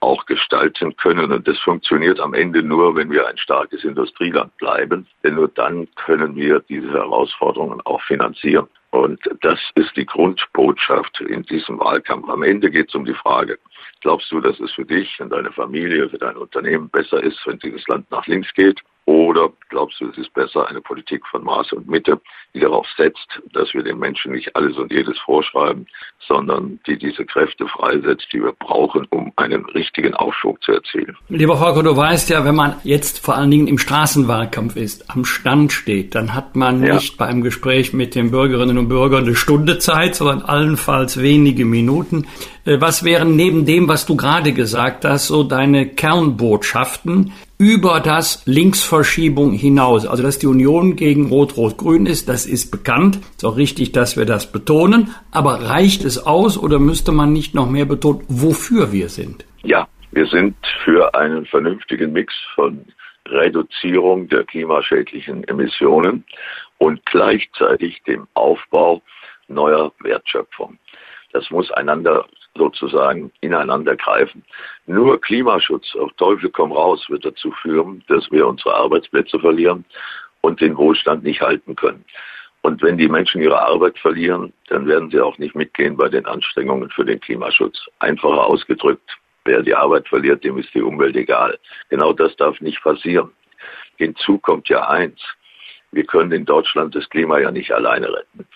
auch 0.00 0.24
gestalten 0.26 0.96
können. 0.96 1.30
Und 1.30 1.46
das 1.46 1.58
funktioniert 1.58 2.20
am 2.20 2.34
Ende 2.34 2.62
nur, 2.62 2.96
wenn 2.96 3.10
wir 3.10 3.28
ein 3.28 3.36
starkes 3.38 3.84
Industrieland 3.84 4.56
bleiben. 4.56 5.06
Denn 5.22 5.34
nur 5.34 5.48
dann 5.48 5.86
können 5.94 6.34
wir 6.36 6.60
diese 6.60 6.92
Herausforderungen 6.92 7.80
auch 7.82 8.00
finanzieren. 8.02 8.66
Und 8.90 9.20
das 9.42 9.60
ist 9.76 9.96
die 9.96 10.06
Grundbotschaft 10.06 11.20
in 11.20 11.44
diesem 11.44 11.78
Wahlkampf. 11.78 12.28
Am 12.28 12.42
Ende 12.42 12.70
geht 12.70 12.88
es 12.88 12.94
um 12.94 13.04
die 13.04 13.14
Frage, 13.14 13.58
glaubst 14.00 14.32
du, 14.32 14.40
dass 14.40 14.58
es 14.58 14.72
für 14.72 14.84
dich 14.84 15.20
und 15.20 15.30
deine 15.30 15.52
Familie, 15.52 16.08
für 16.08 16.18
dein 16.18 16.36
Unternehmen 16.36 16.88
besser 16.88 17.22
ist, 17.22 17.38
wenn 17.46 17.58
dieses 17.60 17.86
Land 17.86 18.10
nach 18.10 18.26
links 18.26 18.52
geht? 18.54 18.80
Oder 19.10 19.48
glaubst 19.70 20.00
du, 20.00 20.08
es 20.08 20.16
ist 20.18 20.32
besser 20.34 20.68
eine 20.68 20.80
Politik 20.80 21.26
von 21.26 21.42
Maß 21.42 21.72
und 21.72 21.88
Mitte, 21.88 22.20
die 22.54 22.60
darauf 22.60 22.86
setzt, 22.96 23.40
dass 23.52 23.74
wir 23.74 23.82
den 23.82 23.98
Menschen 23.98 24.30
nicht 24.30 24.54
alles 24.54 24.76
und 24.76 24.92
jedes 24.92 25.18
vorschreiben, 25.18 25.84
sondern 26.28 26.78
die 26.86 26.96
diese 26.96 27.24
Kräfte 27.24 27.66
freisetzt, 27.66 28.28
die 28.32 28.40
wir 28.40 28.52
brauchen, 28.52 29.08
um 29.10 29.32
einen 29.34 29.64
richtigen 29.64 30.14
Aufschwung 30.14 30.58
zu 30.60 30.70
erzielen. 30.70 31.16
Lieber 31.28 31.56
Volker, 31.56 31.82
du 31.82 31.96
weißt 31.96 32.30
ja, 32.30 32.44
wenn 32.44 32.54
man 32.54 32.76
jetzt 32.84 33.24
vor 33.24 33.34
allen 33.34 33.50
Dingen 33.50 33.66
im 33.66 33.78
Straßenwahlkampf 33.78 34.76
ist, 34.76 35.10
am 35.10 35.24
Stand 35.24 35.72
steht, 35.72 36.14
dann 36.14 36.32
hat 36.32 36.54
man 36.54 36.84
ja. 36.84 36.94
nicht 36.94 37.18
beim 37.18 37.42
Gespräch 37.42 37.92
mit 37.92 38.14
den 38.14 38.30
Bürgerinnen 38.30 38.78
und 38.78 38.88
Bürgern 38.88 39.24
eine 39.24 39.34
Stunde 39.34 39.80
Zeit, 39.80 40.14
sondern 40.14 40.42
allenfalls 40.42 41.20
wenige 41.20 41.64
Minuten. 41.64 42.28
Äh, 42.70 42.80
was 42.80 43.04
wären 43.04 43.34
neben 43.34 43.66
dem, 43.66 43.88
was 43.88 44.06
du 44.06 44.16
gerade 44.16 44.52
gesagt 44.52 45.04
hast, 45.04 45.26
so 45.26 45.42
deine 45.42 45.88
Kernbotschaften 45.88 47.32
über 47.58 47.98
das 47.98 48.46
Linksverschiebung 48.46 49.52
hinaus? 49.52 50.06
Also, 50.06 50.22
dass 50.22 50.38
die 50.38 50.46
Union 50.46 50.94
gegen 50.94 51.26
Rot-Rot-Grün 51.26 52.06
ist, 52.06 52.28
das 52.28 52.46
ist 52.46 52.70
bekannt. 52.70 53.18
Ist 53.36 53.44
auch 53.44 53.56
richtig, 53.56 53.90
dass 53.90 54.16
wir 54.16 54.24
das 54.24 54.52
betonen. 54.52 55.12
Aber 55.32 55.68
reicht 55.68 56.04
es 56.04 56.24
aus 56.24 56.56
oder 56.56 56.78
müsste 56.78 57.10
man 57.10 57.32
nicht 57.32 57.56
noch 57.56 57.68
mehr 57.68 57.86
betonen, 57.86 58.22
wofür 58.28 58.92
wir 58.92 59.08
sind? 59.08 59.44
Ja, 59.64 59.88
wir 60.12 60.26
sind 60.26 60.54
für 60.84 61.12
einen 61.16 61.46
vernünftigen 61.46 62.12
Mix 62.12 62.32
von 62.54 62.84
Reduzierung 63.26 64.28
der 64.28 64.44
klimaschädlichen 64.44 65.42
Emissionen 65.48 66.24
und 66.78 67.04
gleichzeitig 67.06 68.00
dem 68.04 68.28
Aufbau 68.34 69.02
neuer 69.48 69.92
Wertschöpfung. 69.98 70.78
Das 71.32 71.50
muss 71.50 71.70
einander 71.72 72.26
sozusagen 72.56 73.30
ineinander 73.40 73.96
greifen. 73.96 74.44
Nur 74.86 75.20
Klimaschutz 75.20 75.94
auf 75.96 76.12
Teufel 76.14 76.50
komm 76.50 76.72
raus 76.72 77.04
wird 77.08 77.24
dazu 77.24 77.52
führen, 77.62 78.02
dass 78.08 78.30
wir 78.30 78.46
unsere 78.46 78.74
Arbeitsplätze 78.74 79.38
verlieren 79.38 79.84
und 80.40 80.60
den 80.60 80.76
Wohlstand 80.76 81.22
nicht 81.22 81.40
halten 81.40 81.76
können. 81.76 82.04
Und 82.62 82.82
wenn 82.82 82.98
die 82.98 83.08
Menschen 83.08 83.40
ihre 83.40 83.60
Arbeit 83.60 83.98
verlieren, 83.98 84.52
dann 84.68 84.86
werden 84.86 85.10
sie 85.10 85.20
auch 85.20 85.38
nicht 85.38 85.54
mitgehen 85.54 85.96
bei 85.96 86.08
den 86.08 86.26
Anstrengungen 86.26 86.90
für 86.90 87.04
den 87.04 87.20
Klimaschutz. 87.20 87.86
Einfacher 88.00 88.44
ausgedrückt, 88.44 89.16
wer 89.44 89.62
die 89.62 89.74
Arbeit 89.74 90.06
verliert, 90.08 90.44
dem 90.44 90.58
ist 90.58 90.74
die 90.74 90.82
Umwelt 90.82 91.16
egal. 91.16 91.58
Genau 91.88 92.12
das 92.12 92.36
darf 92.36 92.60
nicht 92.60 92.82
passieren. 92.82 93.30
Hinzu 93.96 94.38
kommt 94.38 94.68
ja 94.68 94.88
eins. 94.88 95.20
Wir 95.92 96.04
können 96.04 96.32
in 96.32 96.44
Deutschland 96.44 96.94
das 96.94 97.08
Klima 97.08 97.38
ja 97.38 97.50
nicht 97.50 97.72
alleine 97.72 98.12
retten 98.12 98.46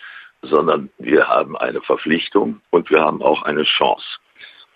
sondern 0.44 0.90
wir 0.98 1.28
haben 1.28 1.56
eine 1.56 1.80
Verpflichtung 1.80 2.60
und 2.70 2.90
wir 2.90 3.00
haben 3.00 3.22
auch 3.22 3.42
eine 3.42 3.64
Chance. 3.64 4.04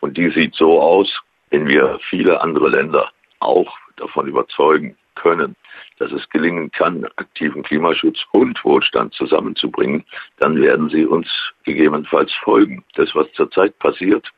Und 0.00 0.16
die 0.16 0.30
sieht 0.30 0.54
so 0.54 0.80
aus, 0.80 1.12
wenn 1.50 1.66
wir 1.66 1.98
viele 2.08 2.40
andere 2.40 2.68
Länder 2.68 3.10
auch 3.40 3.76
davon 3.96 4.28
überzeugen 4.28 4.96
können, 5.14 5.56
dass 5.98 6.12
es 6.12 6.28
gelingen 6.30 6.70
kann, 6.70 7.04
aktiven 7.16 7.62
Klimaschutz 7.62 8.18
und 8.32 8.62
Wohlstand 8.64 9.14
zusammenzubringen, 9.14 10.04
dann 10.38 10.60
werden 10.60 10.88
sie 10.90 11.04
uns 11.04 11.28
gegebenenfalls 11.64 12.32
folgen. 12.44 12.84
Das, 12.94 13.14
was 13.14 13.30
zurzeit 13.32 13.76
passiert, 13.78 14.30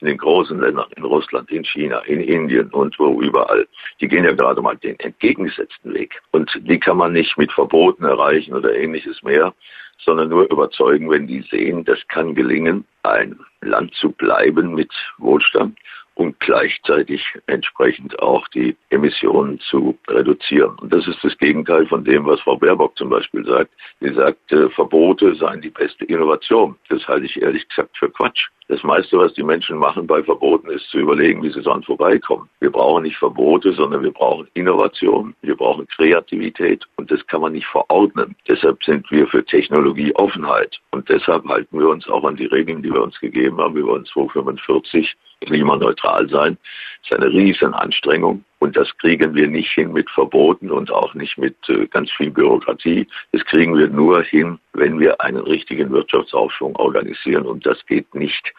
in 0.00 0.08
den 0.08 0.18
großen 0.18 0.60
Ländern, 0.60 0.90
in 0.96 1.04
Russland, 1.04 1.50
in 1.50 1.64
China, 1.64 2.00
in 2.00 2.20
Indien 2.20 2.70
und 2.70 2.98
wo 2.98 3.20
überall, 3.20 3.66
die 4.00 4.08
gehen 4.08 4.24
ja 4.24 4.32
gerade 4.32 4.60
mal 4.60 4.76
den 4.76 4.98
entgegengesetzten 4.98 5.94
Weg. 5.94 6.20
Und 6.32 6.50
die 6.62 6.80
kann 6.80 6.96
man 6.96 7.12
nicht 7.12 7.38
mit 7.38 7.52
Verboten 7.52 8.04
erreichen 8.04 8.52
oder 8.52 8.74
ähnliches 8.74 9.22
mehr, 9.22 9.54
sondern 9.98 10.28
nur 10.28 10.50
überzeugen, 10.50 11.10
wenn 11.10 11.26
die 11.26 11.42
sehen, 11.42 11.84
das 11.84 11.98
kann 12.08 12.34
gelingen, 12.34 12.84
ein 13.02 13.38
Land 13.60 13.94
zu 13.94 14.10
bleiben 14.12 14.74
mit 14.74 14.92
Wohlstand 15.18 15.78
und 16.14 16.38
gleichzeitig 16.40 17.24
entsprechend 17.46 18.18
auch 18.20 18.46
die 18.48 18.76
Emissionen 18.90 19.58
zu 19.60 19.98
reduzieren. 20.08 20.76
Und 20.80 20.92
das 20.92 21.06
ist 21.06 21.22
das 21.22 21.36
Gegenteil 21.38 21.86
von 21.86 22.04
dem, 22.04 22.26
was 22.26 22.40
Frau 22.40 22.56
Baerbock 22.56 22.96
zum 22.96 23.08
Beispiel 23.08 23.44
sagt. 23.44 23.70
Sie 24.00 24.12
sagt, 24.12 24.52
äh, 24.52 24.68
Verbote 24.70 25.34
seien 25.34 25.62
die 25.62 25.70
beste 25.70 26.04
Innovation. 26.04 26.76
Das 26.88 27.06
halte 27.08 27.26
ich 27.26 27.40
ehrlich 27.40 27.66
gesagt 27.68 27.96
für 27.96 28.10
Quatsch. 28.10 28.48
Das 28.68 28.82
meiste, 28.84 29.18
was 29.18 29.34
die 29.34 29.42
Menschen 29.42 29.76
machen 29.76 30.06
bei 30.06 30.22
Verboten, 30.22 30.70
ist 30.70 30.88
zu 30.88 30.98
überlegen, 30.98 31.42
wie 31.42 31.50
sie 31.50 31.60
sonst 31.60 31.86
vorbeikommen. 31.86 32.48
Wir 32.60 32.70
brauchen 32.70 33.02
nicht 33.02 33.16
Verbote, 33.16 33.72
sondern 33.72 34.02
wir 34.02 34.12
brauchen 34.12 34.48
Innovation, 34.54 35.34
wir 35.42 35.56
brauchen 35.56 35.86
Kreativität 35.88 36.86
und 36.96 37.10
das 37.10 37.26
kann 37.26 37.42
man 37.42 37.52
nicht 37.52 37.66
verordnen. 37.66 38.34
Deshalb 38.48 38.82
sind 38.84 39.10
wir 39.10 39.26
für 39.26 39.44
Technologieoffenheit 39.44 40.80
und 40.90 41.08
deshalb 41.08 41.44
halten 41.46 41.78
wir 41.78 41.88
uns 41.88 42.08
auch 42.08 42.24
an 42.24 42.36
die 42.36 42.46
Regeln, 42.46 42.82
die 42.82 42.92
wir 42.92 43.02
uns 43.02 43.18
gegeben 43.20 43.58
haben. 43.58 43.74
Wir 43.74 43.84
wollen 43.84 44.06
245 44.06 45.16
klimaneutral 45.44 46.28
sein. 46.28 46.58
Das 47.02 47.18
ist 47.18 47.24
eine 47.24 47.32
riesen 47.32 47.74
Anstrengung. 47.74 48.44
Und 48.58 48.76
das 48.76 48.96
kriegen 48.98 49.34
wir 49.34 49.48
nicht 49.48 49.70
hin 49.70 49.92
mit 49.92 50.08
Verboten 50.10 50.70
und 50.70 50.90
auch 50.92 51.14
nicht 51.14 51.36
mit 51.36 51.56
äh, 51.68 51.86
ganz 51.86 52.12
viel 52.12 52.30
Bürokratie. 52.30 53.08
Das 53.32 53.44
kriegen 53.44 53.76
wir 53.76 53.88
nur 53.88 54.22
hin, 54.22 54.58
wenn 54.72 55.00
wir 55.00 55.20
einen 55.20 55.42
richtigen 55.42 55.90
Wirtschaftsaufschwung 55.90 56.76
organisieren. 56.76 57.44
Und 57.44 57.66
das 57.66 57.84
geht 57.86 58.14
nicht 58.14 58.52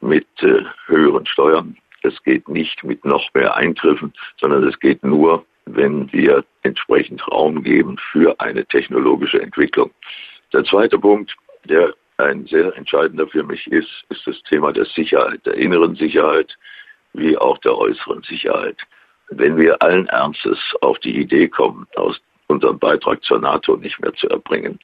mit 0.00 0.26
äh, 0.40 0.62
höheren 0.86 1.26
Steuern. 1.26 1.76
Das 2.02 2.14
geht 2.22 2.48
nicht 2.48 2.82
mit 2.82 3.04
noch 3.04 3.28
mehr 3.34 3.54
Eingriffen, 3.54 4.12
sondern 4.40 4.66
es 4.66 4.78
geht 4.80 5.04
nur, 5.04 5.44
wenn 5.66 6.10
wir 6.12 6.44
entsprechend 6.62 7.26
Raum 7.28 7.62
geben 7.62 7.98
für 8.12 8.38
eine 8.40 8.64
technologische 8.64 9.42
Entwicklung. 9.42 9.90
Der 10.52 10.64
zweite 10.64 10.98
Punkt, 10.98 11.36
der 11.64 11.94
ein 12.22 12.46
sehr 12.46 12.76
entscheidender 12.76 13.26
für 13.26 13.42
mich 13.42 13.66
ist, 13.68 14.04
ist 14.08 14.26
das 14.26 14.40
Thema 14.44 14.72
der 14.72 14.84
Sicherheit, 14.84 15.44
der 15.46 15.54
inneren 15.54 15.96
Sicherheit 15.96 16.56
wie 17.12 17.36
auch 17.36 17.58
der 17.58 17.76
äußeren 17.76 18.22
Sicherheit. 18.22 18.78
Wenn 19.30 19.56
wir 19.56 19.80
allen 19.82 20.06
Ernstes 20.08 20.58
auf 20.80 20.98
die 21.00 21.16
Idee 21.18 21.48
kommen, 21.48 21.86
aus 21.96 22.20
unserem 22.48 22.78
Beitrag 22.78 23.22
zur 23.22 23.38
NATO 23.38 23.76
nicht 23.76 24.00
mehr 24.00 24.12
zu 24.14 24.28
erbringen, 24.28 24.78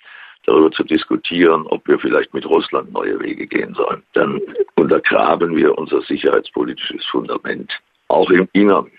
darüber 0.47 0.71
zu 0.71 0.85
diskutieren, 0.85 1.67
ob 1.67 1.87
wir 1.89 1.99
vielleicht 1.99 2.33
mit 2.33 2.47
Russland 2.47 2.93
neue 2.93 3.19
Wege 3.21 3.47
gehen 3.47 3.75
sollen, 3.75 4.03
dann 4.13 4.41
untergraben 4.77 5.57
wir 5.57 5.77
unser 5.77 6.01
sicherheitspolitisches 6.03 7.05
Fundament. 7.07 7.73
Auch 8.09 8.31
im 8.31 8.49
Innern 8.53 8.91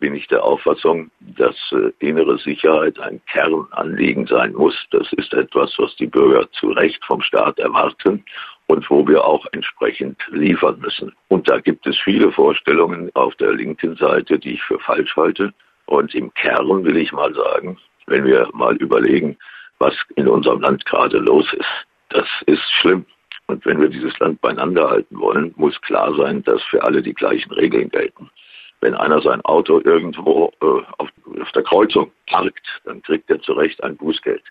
bin 0.00 0.14
ich 0.14 0.26
der 0.26 0.42
Auffassung, 0.42 1.10
dass 1.20 1.54
äh, 1.72 1.92
innere 2.00 2.38
Sicherheit 2.38 2.98
ein 2.98 3.20
Kernanliegen 3.26 4.26
sein 4.26 4.54
muss. 4.54 4.74
Das 4.90 5.12
ist 5.12 5.32
etwas, 5.32 5.72
was 5.78 5.94
die 5.96 6.06
Bürger 6.06 6.50
zu 6.52 6.70
Recht 6.72 7.04
vom 7.04 7.22
Staat 7.22 7.58
erwarten 7.58 8.24
und 8.66 8.88
wo 8.90 9.06
wir 9.06 9.24
auch 9.24 9.46
entsprechend 9.52 10.16
liefern 10.30 10.80
müssen. 10.80 11.12
Und 11.28 11.48
da 11.48 11.60
gibt 11.60 11.86
es 11.86 11.98
viele 11.98 12.32
Vorstellungen 12.32 13.10
auf 13.14 13.34
der 13.36 13.52
linken 13.52 13.94
Seite, 13.96 14.38
die 14.38 14.54
ich 14.54 14.62
für 14.62 14.80
falsch 14.80 15.14
halte. 15.16 15.52
Und 15.86 16.14
im 16.14 16.32
Kern 16.34 16.84
will 16.84 16.96
ich 16.96 17.12
mal 17.12 17.32
sagen, 17.34 17.78
wenn 18.06 18.24
wir 18.24 18.48
mal 18.52 18.76
überlegen, 18.76 19.36
was 19.78 19.94
in 20.16 20.28
unserem 20.28 20.60
Land 20.60 20.84
gerade 20.86 21.18
los 21.18 21.46
ist, 21.52 21.86
das 22.08 22.26
ist 22.46 22.62
schlimm. 22.80 23.04
Und 23.46 23.64
wenn 23.66 23.80
wir 23.80 23.88
dieses 23.88 24.16
Land 24.20 24.40
beieinander 24.40 24.88
halten 24.88 25.18
wollen, 25.18 25.52
muss 25.56 25.80
klar 25.80 26.14
sein, 26.14 26.42
dass 26.44 26.62
für 26.64 26.82
alle 26.84 27.02
die 27.02 27.14
gleichen 27.14 27.50
Regeln 27.52 27.88
gelten. 27.90 28.30
Wenn 28.80 28.94
einer 28.94 29.20
sein 29.20 29.40
Auto 29.42 29.80
irgendwo 29.84 30.52
äh, 30.62 30.66
auf, 30.98 31.08
auf 31.40 31.52
der 31.54 31.62
Kreuzung 31.62 32.10
parkt, 32.26 32.66
dann 32.84 33.02
kriegt 33.02 33.30
er 33.30 33.40
zu 33.42 33.52
Recht 33.52 33.82
ein 33.82 33.96
Bußgeld. 33.96 34.42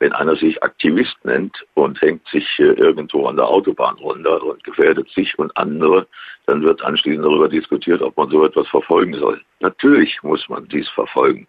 Wenn 0.00 0.12
einer 0.12 0.36
sich 0.36 0.62
Aktivist 0.62 1.16
nennt 1.24 1.64
und 1.74 2.00
hängt 2.00 2.26
sich 2.28 2.46
äh, 2.58 2.72
irgendwo 2.72 3.26
an 3.26 3.36
der 3.36 3.46
Autobahn 3.46 3.96
runter 3.96 4.42
und 4.42 4.64
gefährdet 4.64 5.08
sich 5.10 5.38
und 5.38 5.56
andere, 5.56 6.06
dann 6.46 6.62
wird 6.62 6.82
anschließend 6.82 7.24
darüber 7.24 7.48
diskutiert, 7.48 8.02
ob 8.02 8.16
man 8.16 8.30
so 8.30 8.44
etwas 8.44 8.66
verfolgen 8.68 9.14
soll. 9.14 9.40
Natürlich 9.60 10.22
muss 10.22 10.48
man 10.48 10.66
dies 10.68 10.88
verfolgen. 10.90 11.46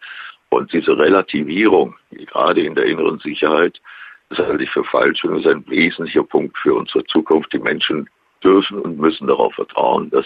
Und 0.50 0.72
diese 0.72 0.98
Relativierung, 0.98 1.96
gerade 2.12 2.62
in 2.62 2.76
der 2.76 2.86
inneren 2.86 3.20
Sicherheit, 3.20 3.82
das 4.30 4.40
halte 4.40 4.64
ich 4.64 4.70
für 4.70 4.84
falsch 4.84 5.24
und 5.24 5.40
ist 5.40 5.48
ein 5.48 5.68
wesentlicher 5.68 6.24
Punkt 6.24 6.58
für 6.58 6.76
unsere 6.76 7.04
Zukunft. 7.06 7.52
Die 7.54 7.60
Menschen 7.60 8.10
dürfen 8.44 8.80
und 8.80 8.98
müssen 8.98 9.28
darauf 9.28 9.54
vertrauen, 9.56 10.10
dass 10.12 10.26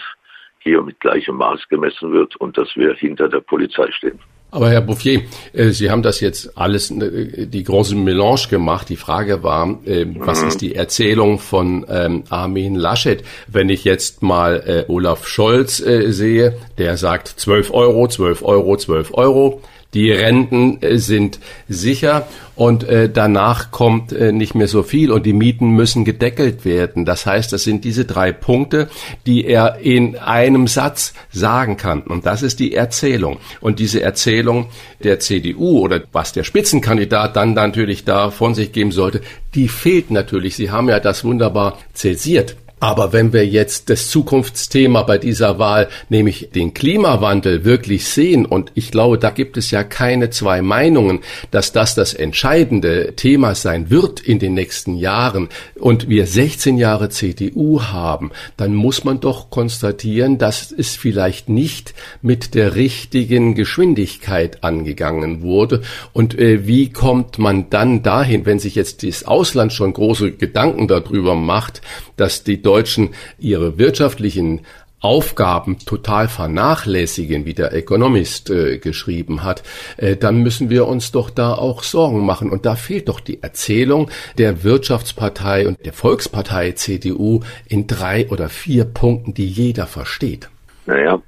hier 0.62 0.82
mit 0.82 1.00
gleichem 1.00 1.36
Maß 1.36 1.68
gemessen 1.68 2.12
wird 2.12 2.36
und 2.36 2.56
dass 2.56 2.68
wir 2.76 2.94
hinter 2.94 3.28
der 3.28 3.40
Polizei 3.40 3.90
stehen. 3.90 4.18
Aber 4.52 4.68
Herr 4.68 4.80
Bouffier, 4.80 5.22
äh, 5.52 5.68
Sie 5.68 5.90
haben 5.90 6.02
das 6.02 6.20
jetzt 6.20 6.58
alles, 6.58 6.90
äh, 6.90 7.46
die 7.46 7.62
große 7.62 7.94
Melange 7.94 8.48
gemacht. 8.50 8.88
Die 8.88 8.96
Frage 8.96 9.42
war, 9.42 9.78
äh, 9.86 10.06
was 10.18 10.42
mhm. 10.42 10.48
ist 10.48 10.60
die 10.60 10.74
Erzählung 10.74 11.38
von 11.38 11.86
ähm, 11.88 12.24
Armin 12.30 12.74
Laschet? 12.74 13.22
Wenn 13.46 13.68
ich 13.68 13.84
jetzt 13.84 14.22
mal 14.22 14.84
Olaf 14.88 15.26
Scholz 15.26 15.76
sehe, 15.76 16.56
der 16.78 16.96
sagt 16.96 17.28
12 17.28 17.72
Euro, 17.72 18.08
12 18.08 18.42
Euro, 18.42 18.76
12 18.76 19.14
Euro. 19.14 19.62
Die 19.92 20.12
Renten 20.12 20.80
äh, 20.82 20.98
sind 20.98 21.40
sicher 21.68 22.28
und 22.54 22.84
äh, 22.84 23.08
danach 23.08 23.72
kommt 23.72 24.12
äh, 24.12 24.30
nicht 24.32 24.54
mehr 24.54 24.68
so 24.68 24.82
viel 24.82 25.10
und 25.10 25.26
die 25.26 25.32
Mieten 25.32 25.70
müssen 25.70 26.04
gedeckelt 26.04 26.64
werden. 26.64 27.04
Das 27.04 27.26
heißt, 27.26 27.52
das 27.52 27.64
sind 27.64 27.84
diese 27.84 28.04
drei 28.04 28.30
Punkte, 28.30 28.88
die 29.26 29.44
er 29.44 29.78
in 29.78 30.16
einem 30.16 30.68
Satz 30.68 31.12
sagen 31.32 31.76
kann. 31.76 32.02
Und 32.02 32.24
das 32.26 32.42
ist 32.42 32.60
die 32.60 32.74
Erzählung. 32.74 33.38
Und 33.60 33.80
diese 33.80 34.00
Erzählung 34.00 34.66
der 35.02 35.18
CDU 35.18 35.80
oder 35.80 36.02
was 36.12 36.32
der 36.32 36.44
Spitzenkandidat 36.44 37.34
dann 37.34 37.54
natürlich 37.54 38.04
da 38.04 38.30
von 38.30 38.54
sich 38.54 38.72
geben 38.72 38.92
sollte, 38.92 39.22
die 39.54 39.66
fehlt 39.66 40.10
natürlich. 40.12 40.54
Sie 40.54 40.70
haben 40.70 40.88
ja 40.88 41.00
das 41.00 41.24
wunderbar 41.24 41.78
zäsiert 41.94 42.54
Aber 42.80 43.12
wenn 43.12 43.34
wir 43.34 43.46
jetzt 43.46 43.90
das 43.90 44.08
Zukunftsthema 44.08 45.02
bei 45.02 45.18
dieser 45.18 45.58
Wahl, 45.58 45.88
nämlich 46.08 46.48
den 46.54 46.72
Klimawandel, 46.72 47.64
wirklich 47.66 48.06
sehen, 48.06 48.46
und 48.46 48.72
ich 48.74 48.90
glaube, 48.90 49.18
da 49.18 49.28
gibt 49.28 49.58
es 49.58 49.70
ja 49.70 49.84
keine 49.84 50.30
zwei 50.30 50.62
Meinungen, 50.62 51.20
dass 51.50 51.72
das 51.72 51.94
das 51.94 52.14
entscheidende 52.14 53.14
Thema 53.16 53.54
sein 53.54 53.90
wird 53.90 54.20
in 54.20 54.38
den 54.38 54.54
nächsten 54.54 54.96
Jahren, 54.96 55.50
und 55.78 56.08
wir 56.08 56.26
16 56.26 56.78
Jahre 56.78 57.10
CDU 57.10 57.82
haben, 57.82 58.30
dann 58.56 58.74
muss 58.74 59.04
man 59.04 59.20
doch 59.20 59.50
konstatieren, 59.50 60.38
dass 60.38 60.72
es 60.72 60.96
vielleicht 60.96 61.50
nicht 61.50 61.94
mit 62.22 62.54
der 62.54 62.76
richtigen 62.76 63.54
Geschwindigkeit 63.54 64.64
angegangen 64.64 65.42
wurde. 65.42 65.82
Und 66.14 66.38
äh, 66.38 66.66
wie 66.66 66.90
kommt 66.90 67.38
man 67.38 67.68
dann 67.68 68.02
dahin, 68.02 68.46
wenn 68.46 68.58
sich 68.58 68.74
jetzt 68.74 69.02
das 69.02 69.24
Ausland 69.24 69.74
schon 69.74 69.92
große 69.92 70.32
Gedanken 70.32 70.88
darüber 70.88 71.34
macht, 71.34 71.82
dass 72.20 72.44
die 72.44 72.62
Deutschen 72.62 73.14
ihre 73.38 73.78
wirtschaftlichen 73.78 74.60
Aufgaben 75.00 75.78
total 75.78 76.28
vernachlässigen, 76.28 77.46
wie 77.46 77.54
der 77.54 77.72
Economist 77.72 78.50
äh, 78.50 78.78
geschrieben 78.78 79.42
hat, 79.42 79.62
äh, 79.96 80.16
dann 80.16 80.42
müssen 80.42 80.68
wir 80.68 80.86
uns 80.86 81.10
doch 81.10 81.30
da 81.30 81.54
auch 81.54 81.82
Sorgen 81.82 82.24
machen. 82.26 82.50
Und 82.50 82.66
da 82.66 82.74
fehlt 82.74 83.08
doch 83.08 83.20
die 83.20 83.42
Erzählung 83.42 84.10
der 84.36 84.62
Wirtschaftspartei 84.62 85.66
und 85.66 85.84
der 85.86 85.94
Volkspartei 85.94 86.72
CDU 86.72 87.40
in 87.66 87.86
drei 87.86 88.28
oder 88.28 88.50
vier 88.50 88.84
Punkten, 88.84 89.32
die 89.32 89.46
jeder 89.46 89.86
versteht. 89.86 90.50
Naja, 90.84 91.22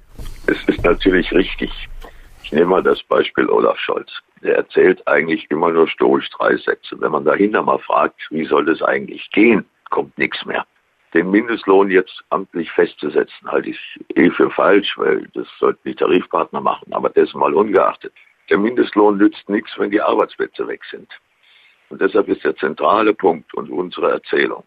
es 0.47 0.59
ist 0.67 0.85
natürlich 0.85 1.33
richtig. 1.33 1.71
Ich 2.45 2.53
nehme 2.53 2.67
mal 2.67 2.83
das 2.83 3.03
Beispiel 3.05 3.49
Olaf 3.49 3.79
Scholz. 3.79 4.11
Der 4.43 4.57
erzählt 4.57 5.07
eigentlich 5.07 5.51
immer 5.51 5.71
nur 5.71 5.89
stoisch 5.89 6.29
drei 6.37 6.57
Sätze. 6.57 7.01
Wenn 7.01 7.13
man 7.13 7.25
dahinter 7.25 7.63
mal 7.63 7.79
fragt, 7.79 8.21
wie 8.31 8.45
soll 8.45 8.67
das 8.67 8.83
eigentlich 8.83 9.31
gehen, 9.31 9.65
kommt 9.89 10.19
nichts 10.19 10.45
mehr 10.45 10.67
den 11.15 11.31
Mindestlohn 11.31 11.91
jetzt 11.91 12.23
amtlich 12.31 12.71
festzusetzen, 12.73 13.51
halte 13.51 13.71
ich 13.71 14.01
eh 14.15 14.31
für 14.31 14.51
falsch, 14.51 14.97
weil 14.97 15.29
das 15.35 15.47
sollten 15.59 15.89
die 15.89 15.95
Tarifpartner 15.95 16.61
machen, 16.61 16.93
aber 16.93 17.11
dessen 17.11 17.39
mal 17.39 17.55
ungeachtet. 17.55 18.13
Der 18.51 18.59
Mindestlohn 18.59 19.19
nützt 19.19 19.49
nichts, 19.49 19.73
wenn 19.79 19.91
die 19.91 20.01
Arbeitsplätze 20.01 20.67
weg 20.67 20.83
sind. 20.91 21.09
Und 21.91 22.01
deshalb 22.01 22.29
ist 22.29 22.45
der 22.45 22.57
zentrale 22.57 23.13
Punkt 23.13 23.53
und 23.55 23.71
unsere 23.71 24.11
Erzählung. 24.11 24.65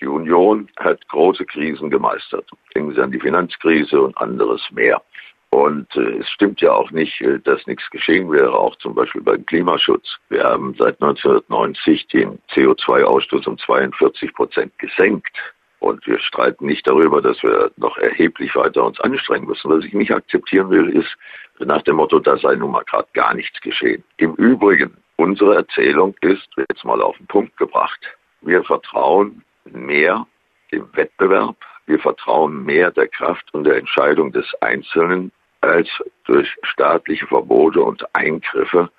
Die 0.00 0.06
Union 0.06 0.68
hat 0.78 1.06
große 1.08 1.44
Krisen 1.46 1.90
gemeistert. 1.90 2.48
Denken 2.74 2.94
Sie 2.94 3.02
an 3.02 3.10
die 3.10 3.18
Finanzkrise 3.18 4.00
und 4.00 4.16
anderes 4.18 4.62
mehr. 4.70 5.02
Und 5.50 5.88
äh, 5.96 6.18
es 6.18 6.28
stimmt 6.28 6.60
ja 6.60 6.72
auch 6.72 6.90
nicht, 6.90 7.20
äh, 7.22 7.40
dass 7.40 7.66
nichts 7.66 7.88
geschehen 7.90 8.30
wäre, 8.30 8.52
auch 8.52 8.76
zum 8.76 8.94
Beispiel 8.94 9.22
beim 9.22 9.44
Klimaschutz. 9.46 10.18
Wir 10.28 10.44
haben 10.44 10.74
seit 10.78 11.00
1990 11.00 12.06
den 12.08 12.38
CO2-Ausstoß 12.50 13.48
um 13.48 13.58
42 13.58 14.34
Prozent 14.34 14.78
gesenkt. 14.78 15.36
Und 15.80 16.06
wir 16.06 16.18
streiten 16.18 16.66
nicht 16.66 16.86
darüber, 16.86 17.22
dass 17.22 17.42
wir 17.42 17.70
noch 17.76 17.96
erheblich 17.98 18.54
weiter 18.56 18.84
uns 18.84 19.00
anstrengen 19.00 19.46
müssen. 19.46 19.70
Was 19.70 19.84
ich 19.84 19.94
nicht 19.94 20.12
akzeptieren 20.12 20.70
will, 20.70 20.88
ist 20.90 21.16
nach 21.60 21.82
dem 21.82 21.96
Motto, 21.96 22.18
da 22.18 22.36
sei 22.36 22.54
nun 22.56 22.72
mal 22.72 22.84
gerade 22.84 23.08
gar 23.14 23.34
nichts 23.34 23.60
geschehen. 23.60 24.02
Im 24.16 24.34
Übrigen, 24.34 24.96
unsere 25.16 25.56
Erzählung 25.56 26.14
ist 26.20 26.48
jetzt 26.56 26.84
mal 26.84 27.00
auf 27.00 27.16
den 27.18 27.26
Punkt 27.26 27.56
gebracht. 27.56 28.00
Wir 28.40 28.62
vertrauen 28.64 29.42
mehr 29.64 30.26
dem 30.72 30.88
Wettbewerb. 30.94 31.56
Wir 31.86 31.98
vertrauen 31.98 32.64
mehr 32.64 32.90
der 32.90 33.08
Kraft 33.08 33.52
und 33.54 33.64
der 33.64 33.76
Entscheidung 33.76 34.32
des 34.32 34.46
Einzelnen 34.60 35.32
als 35.60 35.88
durch 36.24 36.54
staatliche 36.62 37.26
Verbote 37.26 37.80
und 37.80 38.04
Eingriffe 38.14 38.90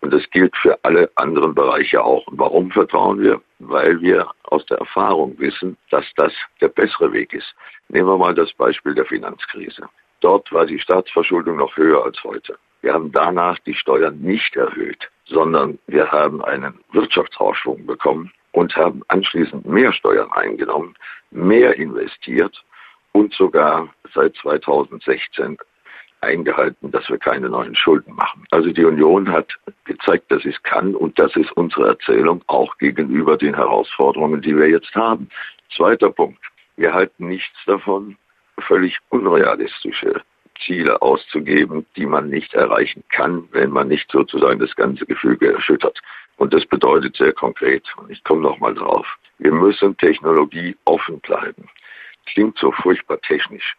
und 0.00 0.12
das 0.12 0.28
gilt 0.30 0.56
für 0.56 0.78
alle 0.84 1.10
anderen 1.16 1.54
Bereiche 1.54 2.02
auch. 2.02 2.26
Und 2.28 2.38
warum 2.38 2.70
vertrauen 2.70 3.20
wir? 3.20 3.40
Weil 3.58 4.00
wir 4.00 4.28
aus 4.44 4.64
der 4.66 4.78
Erfahrung 4.78 5.38
wissen, 5.38 5.76
dass 5.90 6.04
das 6.16 6.32
der 6.60 6.68
bessere 6.68 7.12
Weg 7.12 7.32
ist. 7.32 7.54
Nehmen 7.88 8.08
wir 8.08 8.16
mal 8.16 8.34
das 8.34 8.52
Beispiel 8.52 8.94
der 8.94 9.06
Finanzkrise. 9.06 9.88
Dort 10.20 10.52
war 10.52 10.66
die 10.66 10.78
Staatsverschuldung 10.78 11.56
noch 11.56 11.76
höher 11.76 12.04
als 12.04 12.22
heute. 12.24 12.58
Wir 12.80 12.94
haben 12.94 13.10
danach 13.10 13.58
die 13.60 13.74
Steuern 13.74 14.20
nicht 14.20 14.54
erhöht, 14.54 15.08
sondern 15.26 15.78
wir 15.88 16.10
haben 16.10 16.44
einen 16.44 16.78
Wirtschaftsaufschwung 16.92 17.86
bekommen 17.86 18.32
und 18.52 18.74
haben 18.76 19.02
anschließend 19.08 19.66
mehr 19.66 19.92
Steuern 19.92 20.30
eingenommen, 20.32 20.94
mehr 21.30 21.76
investiert 21.76 22.64
und 23.12 23.34
sogar 23.34 23.92
seit 24.14 24.36
2016 24.36 25.58
eingehalten, 26.20 26.90
dass 26.90 27.08
wir 27.08 27.18
keine 27.18 27.48
neuen 27.48 27.74
Schulden 27.74 28.14
machen. 28.14 28.44
Also 28.50 28.70
die 28.70 28.84
Union 28.84 29.30
hat 29.30 29.52
gezeigt, 29.84 30.30
dass 30.30 30.42
sie 30.42 30.50
es 30.50 30.62
kann 30.62 30.94
und 30.94 31.18
das 31.18 31.34
ist 31.36 31.52
unsere 31.52 31.88
Erzählung 31.88 32.42
auch 32.46 32.76
gegenüber 32.78 33.36
den 33.36 33.54
Herausforderungen, 33.54 34.42
die 34.42 34.56
wir 34.56 34.68
jetzt 34.68 34.94
haben. 34.94 35.28
Zweiter 35.76 36.10
Punkt. 36.10 36.40
Wir 36.76 36.92
halten 36.92 37.28
nichts 37.28 37.56
davon, 37.66 38.16
völlig 38.60 38.98
unrealistische 39.10 40.22
Ziele 40.64 41.00
auszugeben, 41.02 41.86
die 41.96 42.06
man 42.06 42.28
nicht 42.28 42.54
erreichen 42.54 43.04
kann, 43.10 43.48
wenn 43.52 43.70
man 43.70 43.88
nicht 43.88 44.10
sozusagen 44.10 44.58
das 44.58 44.74
ganze 44.74 45.06
Gefüge 45.06 45.52
erschüttert. 45.52 45.98
Und 46.36 46.54
das 46.54 46.64
bedeutet 46.66 47.16
sehr 47.16 47.32
konkret, 47.32 47.84
und 47.96 48.10
ich 48.10 48.22
komme 48.24 48.42
nochmal 48.42 48.74
drauf, 48.74 49.06
wir 49.38 49.52
müssen 49.52 49.96
Technologie 49.96 50.76
offen 50.84 51.20
bleiben. 51.20 51.68
Klingt 52.26 52.58
so 52.58 52.72
furchtbar 52.72 53.20
technisch. 53.20 53.76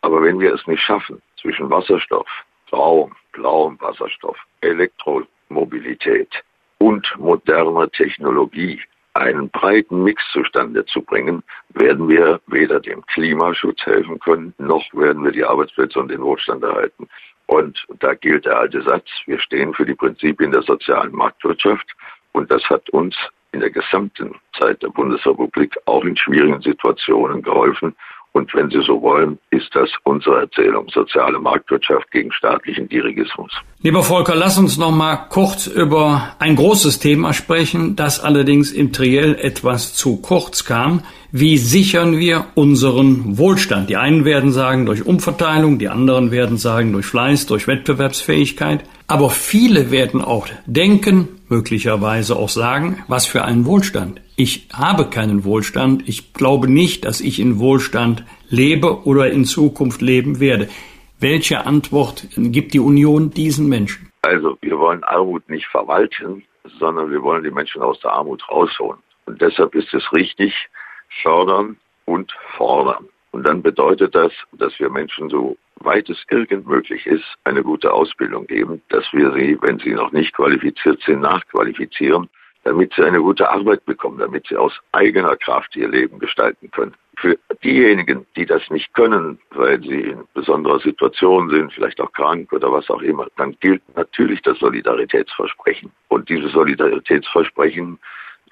Aber 0.00 0.22
wenn 0.22 0.38
wir 0.38 0.52
es 0.52 0.66
nicht 0.66 0.82
schaffen, 0.82 1.22
zwischen 1.44 1.70
Wasserstoff, 1.70 2.26
grauem, 2.70 3.12
blauem 3.32 3.78
Wasserstoff, 3.80 4.38
Elektromobilität 4.62 6.42
und 6.78 7.06
moderner 7.18 7.90
Technologie 7.90 8.80
einen 9.12 9.48
breiten 9.50 10.02
Mix 10.02 10.22
zustande 10.32 10.84
zu 10.86 11.02
bringen, 11.02 11.42
werden 11.68 12.08
wir 12.08 12.40
weder 12.46 12.80
dem 12.80 13.04
Klimaschutz 13.06 13.84
helfen 13.84 14.18
können, 14.18 14.54
noch 14.58 14.82
werden 14.94 15.22
wir 15.22 15.30
die 15.30 15.44
Arbeitsplätze 15.44 16.00
und 16.00 16.10
den 16.10 16.22
Wohlstand 16.22 16.64
erhalten. 16.64 17.08
Und 17.46 17.86
da 18.00 18.14
gilt 18.14 18.46
der 18.46 18.58
alte 18.58 18.82
Satz, 18.82 19.06
wir 19.26 19.38
stehen 19.38 19.74
für 19.74 19.84
die 19.84 19.94
Prinzipien 19.94 20.50
der 20.50 20.62
sozialen 20.62 21.12
Marktwirtschaft 21.12 21.86
und 22.32 22.50
das 22.50 22.64
hat 22.70 22.88
uns 22.90 23.14
in 23.52 23.60
der 23.60 23.70
gesamten 23.70 24.34
Zeit 24.58 24.82
der 24.82 24.88
Bundesrepublik 24.88 25.76
auch 25.84 26.02
in 26.04 26.16
schwierigen 26.16 26.60
Situationen 26.62 27.42
geholfen 27.42 27.94
und 28.34 28.52
wenn 28.52 28.68
Sie 28.68 28.82
so 28.84 29.00
wollen, 29.00 29.38
ist 29.50 29.74
das 29.74 29.88
unsere 30.02 30.40
Erzählung 30.40 30.88
soziale 30.92 31.38
Marktwirtschaft 31.38 32.10
gegen 32.10 32.32
staatlichen 32.32 32.88
Dirigismus. 32.88 33.52
Lieber 33.80 34.02
Volker, 34.02 34.34
lass 34.34 34.58
uns 34.58 34.76
noch 34.76 34.90
mal 34.90 35.16
kurz 35.28 35.68
über 35.68 36.34
ein 36.40 36.56
großes 36.56 36.98
Thema 36.98 37.32
sprechen, 37.32 37.94
das 37.94 38.18
allerdings 38.18 38.72
im 38.72 38.92
Triell 38.92 39.36
etwas 39.36 39.94
zu 39.94 40.20
kurz 40.20 40.64
kam. 40.64 41.02
Wie 41.36 41.56
sichern 41.56 42.16
wir 42.16 42.46
unseren 42.54 43.38
Wohlstand? 43.38 43.90
Die 43.90 43.96
einen 43.96 44.24
werden 44.24 44.52
sagen 44.52 44.86
durch 44.86 45.04
Umverteilung, 45.04 45.80
die 45.80 45.88
anderen 45.88 46.30
werden 46.30 46.58
sagen 46.58 46.92
durch 46.92 47.06
Fleiß, 47.06 47.46
durch 47.46 47.66
Wettbewerbsfähigkeit. 47.66 48.84
Aber 49.08 49.30
viele 49.30 49.90
werden 49.90 50.22
auch 50.22 50.46
denken, 50.66 51.26
möglicherweise 51.48 52.36
auch 52.36 52.50
sagen, 52.50 53.02
was 53.08 53.26
für 53.26 53.44
einen 53.44 53.66
Wohlstand. 53.66 54.20
Ich 54.36 54.68
habe 54.72 55.10
keinen 55.10 55.42
Wohlstand. 55.42 56.08
Ich 56.08 56.34
glaube 56.34 56.70
nicht, 56.70 57.04
dass 57.04 57.20
ich 57.20 57.40
in 57.40 57.58
Wohlstand 57.58 58.24
lebe 58.48 59.02
oder 59.04 59.28
in 59.32 59.44
Zukunft 59.44 60.02
leben 60.02 60.38
werde. 60.38 60.68
Welche 61.18 61.66
Antwort 61.66 62.28
gibt 62.36 62.74
die 62.74 62.78
Union 62.78 63.30
diesen 63.30 63.68
Menschen? 63.68 64.08
Also 64.22 64.56
wir 64.60 64.78
wollen 64.78 65.02
Armut 65.02 65.50
nicht 65.50 65.66
verwalten, 65.66 66.44
sondern 66.78 67.10
wir 67.10 67.24
wollen 67.24 67.42
die 67.42 67.50
Menschen 67.50 67.82
aus 67.82 67.98
der 67.98 68.12
Armut 68.12 68.48
rausholen. 68.48 69.00
Und 69.26 69.42
deshalb 69.42 69.74
ist 69.74 69.92
es 69.92 70.04
richtig, 70.12 70.54
fördern 71.22 71.76
und 72.04 72.32
fordern. 72.56 73.08
Und 73.32 73.46
dann 73.46 73.62
bedeutet 73.62 74.14
das, 74.14 74.32
dass 74.52 74.78
wir 74.78 74.88
Menschen 74.90 75.28
so 75.28 75.56
weit 75.80 76.08
es 76.08 76.22
irgend 76.30 76.66
möglich 76.66 77.06
ist, 77.06 77.24
eine 77.44 77.62
gute 77.62 77.92
Ausbildung 77.92 78.46
geben, 78.46 78.80
dass 78.90 79.04
wir 79.12 79.32
sie, 79.32 79.58
wenn 79.60 79.78
sie 79.80 79.92
noch 79.92 80.12
nicht 80.12 80.32
qualifiziert 80.34 81.02
sind, 81.02 81.20
nachqualifizieren, 81.20 82.28
damit 82.62 82.94
sie 82.94 83.04
eine 83.04 83.20
gute 83.20 83.50
Arbeit 83.50 83.84
bekommen, 83.84 84.18
damit 84.18 84.46
sie 84.46 84.56
aus 84.56 84.72
eigener 84.92 85.36
Kraft 85.36 85.76
ihr 85.76 85.88
Leben 85.88 86.18
gestalten 86.18 86.70
können. 86.70 86.94
Für 87.16 87.38
diejenigen, 87.62 88.26
die 88.36 88.46
das 88.46 88.68
nicht 88.70 88.92
können, 88.94 89.38
weil 89.50 89.80
sie 89.82 90.00
in 90.00 90.24
besonderer 90.32 90.80
Situation 90.80 91.50
sind, 91.50 91.72
vielleicht 91.72 92.00
auch 92.00 92.12
krank 92.12 92.52
oder 92.52 92.72
was 92.72 92.88
auch 92.90 93.02
immer, 93.02 93.26
dann 93.36 93.56
gilt 93.60 93.82
natürlich 93.96 94.42
das 94.42 94.58
Solidaritätsversprechen. 94.58 95.90
Und 96.08 96.28
dieses 96.28 96.52
Solidaritätsversprechen 96.52 97.98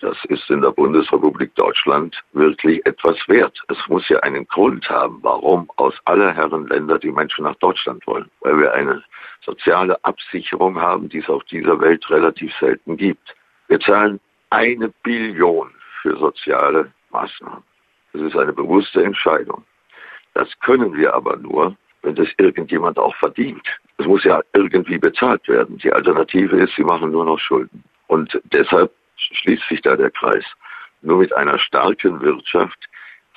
das 0.02 0.16
ist 0.24 0.50
in 0.50 0.60
der 0.60 0.72
Bundesrepublik 0.72 1.54
Deutschland 1.54 2.20
wirklich 2.32 2.84
etwas 2.84 3.16
wert. 3.28 3.56
Es 3.68 3.78
muss 3.86 4.08
ja 4.08 4.18
einen 4.18 4.48
Grund 4.48 4.90
haben, 4.90 5.20
warum 5.22 5.70
aus 5.76 5.94
aller 6.06 6.34
Herren 6.34 6.66
Länder 6.66 6.98
die 6.98 7.12
Menschen 7.12 7.44
nach 7.44 7.54
Deutschland 7.56 8.04
wollen. 8.08 8.28
Weil 8.40 8.58
wir 8.58 8.74
eine 8.74 9.04
soziale 9.44 10.04
Absicherung 10.04 10.80
haben, 10.80 11.08
die 11.08 11.18
es 11.18 11.28
auf 11.28 11.44
dieser 11.44 11.80
Welt 11.80 12.04
relativ 12.10 12.52
selten 12.58 12.96
gibt. 12.96 13.32
Wir 13.68 13.78
zahlen 13.78 14.18
eine 14.50 14.88
Billion 15.04 15.70
für 16.02 16.16
soziale 16.16 16.90
Maßnahmen. 17.10 17.62
Das 18.12 18.22
ist 18.22 18.36
eine 18.36 18.52
bewusste 18.52 19.04
Entscheidung. 19.04 19.62
Das 20.34 20.48
können 20.60 20.96
wir 20.96 21.14
aber 21.14 21.36
nur, 21.36 21.76
wenn 22.02 22.16
das 22.16 22.28
irgendjemand 22.38 22.98
auch 22.98 23.14
verdient. 23.16 23.68
Es 23.98 24.06
muss 24.06 24.24
ja 24.24 24.40
irgendwie 24.52 24.98
bezahlt 24.98 25.46
werden. 25.46 25.78
Die 25.78 25.92
Alternative 25.92 26.56
ist, 26.56 26.74
sie 26.74 26.82
machen 26.82 27.12
nur 27.12 27.24
noch 27.24 27.38
Schulden. 27.38 27.84
Und 28.08 28.40
deshalb 28.52 28.92
schließt 29.32 29.68
sich 29.68 29.80
da 29.82 29.96
der 29.96 30.10
Kreis. 30.10 30.44
Nur 31.02 31.18
mit 31.18 31.34
einer 31.34 31.58
starken 31.58 32.20
Wirtschaft 32.20 32.78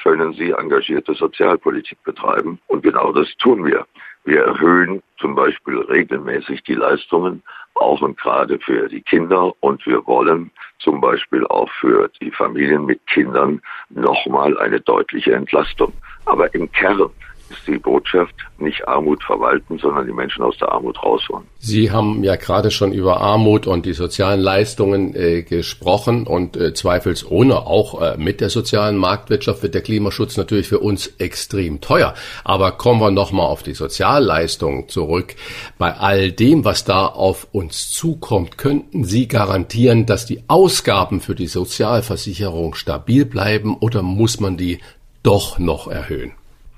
können 0.02 0.34
sie 0.34 0.52
engagierte 0.52 1.14
Sozialpolitik 1.14 2.02
betreiben. 2.04 2.60
Und 2.68 2.84
genau 2.84 3.12
das 3.12 3.28
tun 3.38 3.66
wir. 3.66 3.86
Wir 4.24 4.44
erhöhen 4.44 5.02
zum 5.18 5.36
Beispiel 5.36 5.80
regelmäßig 5.80 6.64
die 6.64 6.74
Leistungen, 6.74 7.44
auch 7.76 8.02
und 8.02 8.18
gerade 8.20 8.60
für 8.60 8.88
die 8.88 9.02
Kinder. 9.02 9.54
Und 9.60 9.86
wir 9.86 10.06
wollen 10.08 10.52
zum 10.80 11.02
Beispiel 11.02 11.46
auch 11.48 11.70
für 11.80 12.10
die 12.22 12.32
Familien 12.32 12.86
mit 12.86 13.06
Kindern 13.08 13.62
nochmal 13.90 14.58
eine 14.60 14.80
deutliche 14.80 15.34
Entlastung. 15.34 15.94
Aber 16.26 16.54
im 16.54 16.72
Kern 16.72 17.10
ist 17.50 17.68
die 17.68 17.78
Botschaft 17.78 18.34
nicht 18.58 18.88
Armut 18.88 19.24
verwalten, 19.24 19.78
sondern 19.78 20.08
die 20.08 20.14
Menschen 20.14 20.44
aus 20.44 20.58
der 20.58 20.72
Armut 20.72 21.02
rausholen. 21.04 21.46
Sie 21.60 21.92
haben 21.92 22.24
ja 22.24 22.36
gerade 22.36 22.72
schon 22.72 22.92
über 22.92 23.22
Armut 23.22 23.68
und 23.68 23.86
die 23.86 23.94
sozialen 23.94 24.40
Leistungen 24.40 25.16
äh, 25.16 25.44
gesprochen 25.44 26.26
und 26.26 26.58
äh, 26.58 26.74
zweifelsohne 26.74 27.66
auch 27.66 28.02
äh, 28.02 28.18
mit 28.18 28.42
der 28.42 28.50
sozialen 28.50 28.98
Marktwirtschaft 28.98 29.64
wird 29.64 29.74
der 29.74 29.82
Klimaschutz 29.82 30.38
natürlich 30.38 30.68
für 30.68 30.80
uns 30.80 31.08
extrem 31.18 31.82
teuer. 31.82 32.14
Aber 32.44 32.72
kommen 32.72 33.02
wir 33.02 33.12
nochmal 33.12 33.48
auf 33.48 33.64
die 33.64 33.74
Sozialleistungen 33.74 34.88
zurück. 34.90 35.36
Bei 35.78 35.94
all 35.94 36.32
dem, 36.32 36.66
was 36.66 36.84
da 36.84 37.06
auf 37.06 37.48
uns 37.52 37.90
zukommt, 37.92 38.58
könnten 38.58 39.04
Sie 39.04 39.28
garantieren, 39.28 40.06
dass 40.06 40.26
die 40.26 40.44
Ausgaben 40.48 41.20
für 41.22 41.36
die 41.36 41.48
Sozialversicherung 41.48 42.76
stabil 42.76 43.26
bleiben 43.26 43.76
oder 43.76 44.02
muss 44.02 44.40
man 44.40 44.58
die 44.58 44.80
doch 45.24 45.60
noch 45.60 45.88
erhöhen? 45.88 46.34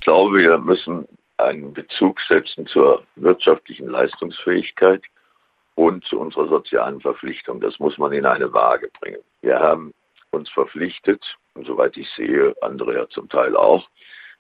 Glaube, 0.08 0.38
wir 0.38 0.58
müssen 0.58 1.06
einen 1.36 1.74
Bezug 1.74 2.22
setzen 2.22 2.66
zur 2.66 3.04
wirtschaftlichen 3.18 3.90
Leistungsfähigkeit 3.90 5.02
und 5.76 6.06
zu 6.06 6.18
unserer 6.18 6.48
sozialen 6.48 7.02
Verpflichtung. 7.02 7.60
Das 7.60 7.78
muss 7.78 7.98
man 7.98 8.14
in 8.14 8.26
eine 8.26 8.54
Waage 8.54 8.90
bringen. 9.02 9.20
Wir 9.42 9.60
haben 9.60 9.94
uns 10.32 10.50
verpflichtet, 10.52 11.22
und 11.56 11.68
soweit 11.68 11.98
ich 11.98 12.10
sehe, 12.12 12.56
andere 12.62 12.96
ja 12.96 13.10
zum 13.10 13.28
Teil 13.28 13.58
auch, 13.58 13.86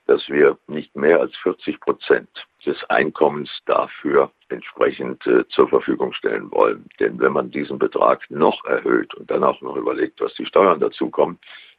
dass 0.05 0.29
wir 0.29 0.57
nicht 0.67 0.95
mehr 0.95 1.19
als 1.19 1.35
40 1.43 1.81
Prozent 1.81 2.29
des 2.65 2.81
Einkommens 2.89 3.49
dafür 3.65 4.31
entsprechend 4.47 5.27
äh, 5.27 5.45
zur 5.49 5.67
Verfügung 5.67 6.13
stellen 6.13 6.49
wollen. 6.49 6.87
Denn 7.01 7.19
wenn 7.19 7.33
man 7.33 7.51
diesen 7.51 7.77
Betrag 7.77 8.21
noch 8.31 8.63
erhöht 8.63 9.13
und 9.15 9.29
dann 9.29 9.43
auch 9.43 9.59
noch 9.59 9.75
überlegt, 9.75 10.21
was 10.21 10.33
die 10.35 10.45
Steuern 10.45 10.79
dazukommen, 10.79 11.37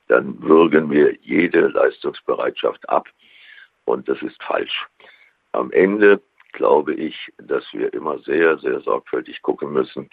dann 0.08 0.42
würgen 0.42 0.90
wir 0.90 1.16
jede 1.22 1.68
Leistungsbereitschaft 1.68 2.86
ab. 2.90 3.08
Und 3.88 4.06
das 4.06 4.20
ist 4.20 4.40
falsch. 4.42 4.86
Am 5.52 5.72
Ende 5.72 6.20
glaube 6.52 6.92
ich, 6.92 7.32
dass 7.38 7.64
wir 7.72 7.92
immer 7.94 8.18
sehr, 8.18 8.58
sehr 8.58 8.80
sorgfältig 8.80 9.40
gucken 9.40 9.72
müssen, 9.72 10.10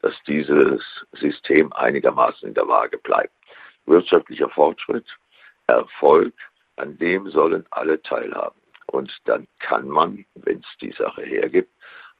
dass 0.00 0.14
dieses 0.26 0.82
System 1.12 1.70
einigermaßen 1.74 2.48
in 2.48 2.54
der 2.54 2.66
Waage 2.66 2.96
bleibt. 2.96 3.34
Wirtschaftlicher 3.84 4.48
Fortschritt, 4.48 5.04
Erfolg, 5.66 6.32
an 6.76 6.96
dem 6.96 7.28
sollen 7.30 7.66
alle 7.70 8.00
teilhaben. 8.00 8.58
Und 8.86 9.14
dann 9.26 9.46
kann 9.58 9.88
man, 9.88 10.24
wenn 10.36 10.60
es 10.60 10.78
die 10.80 10.92
Sache 10.92 11.22
hergibt, 11.22 11.70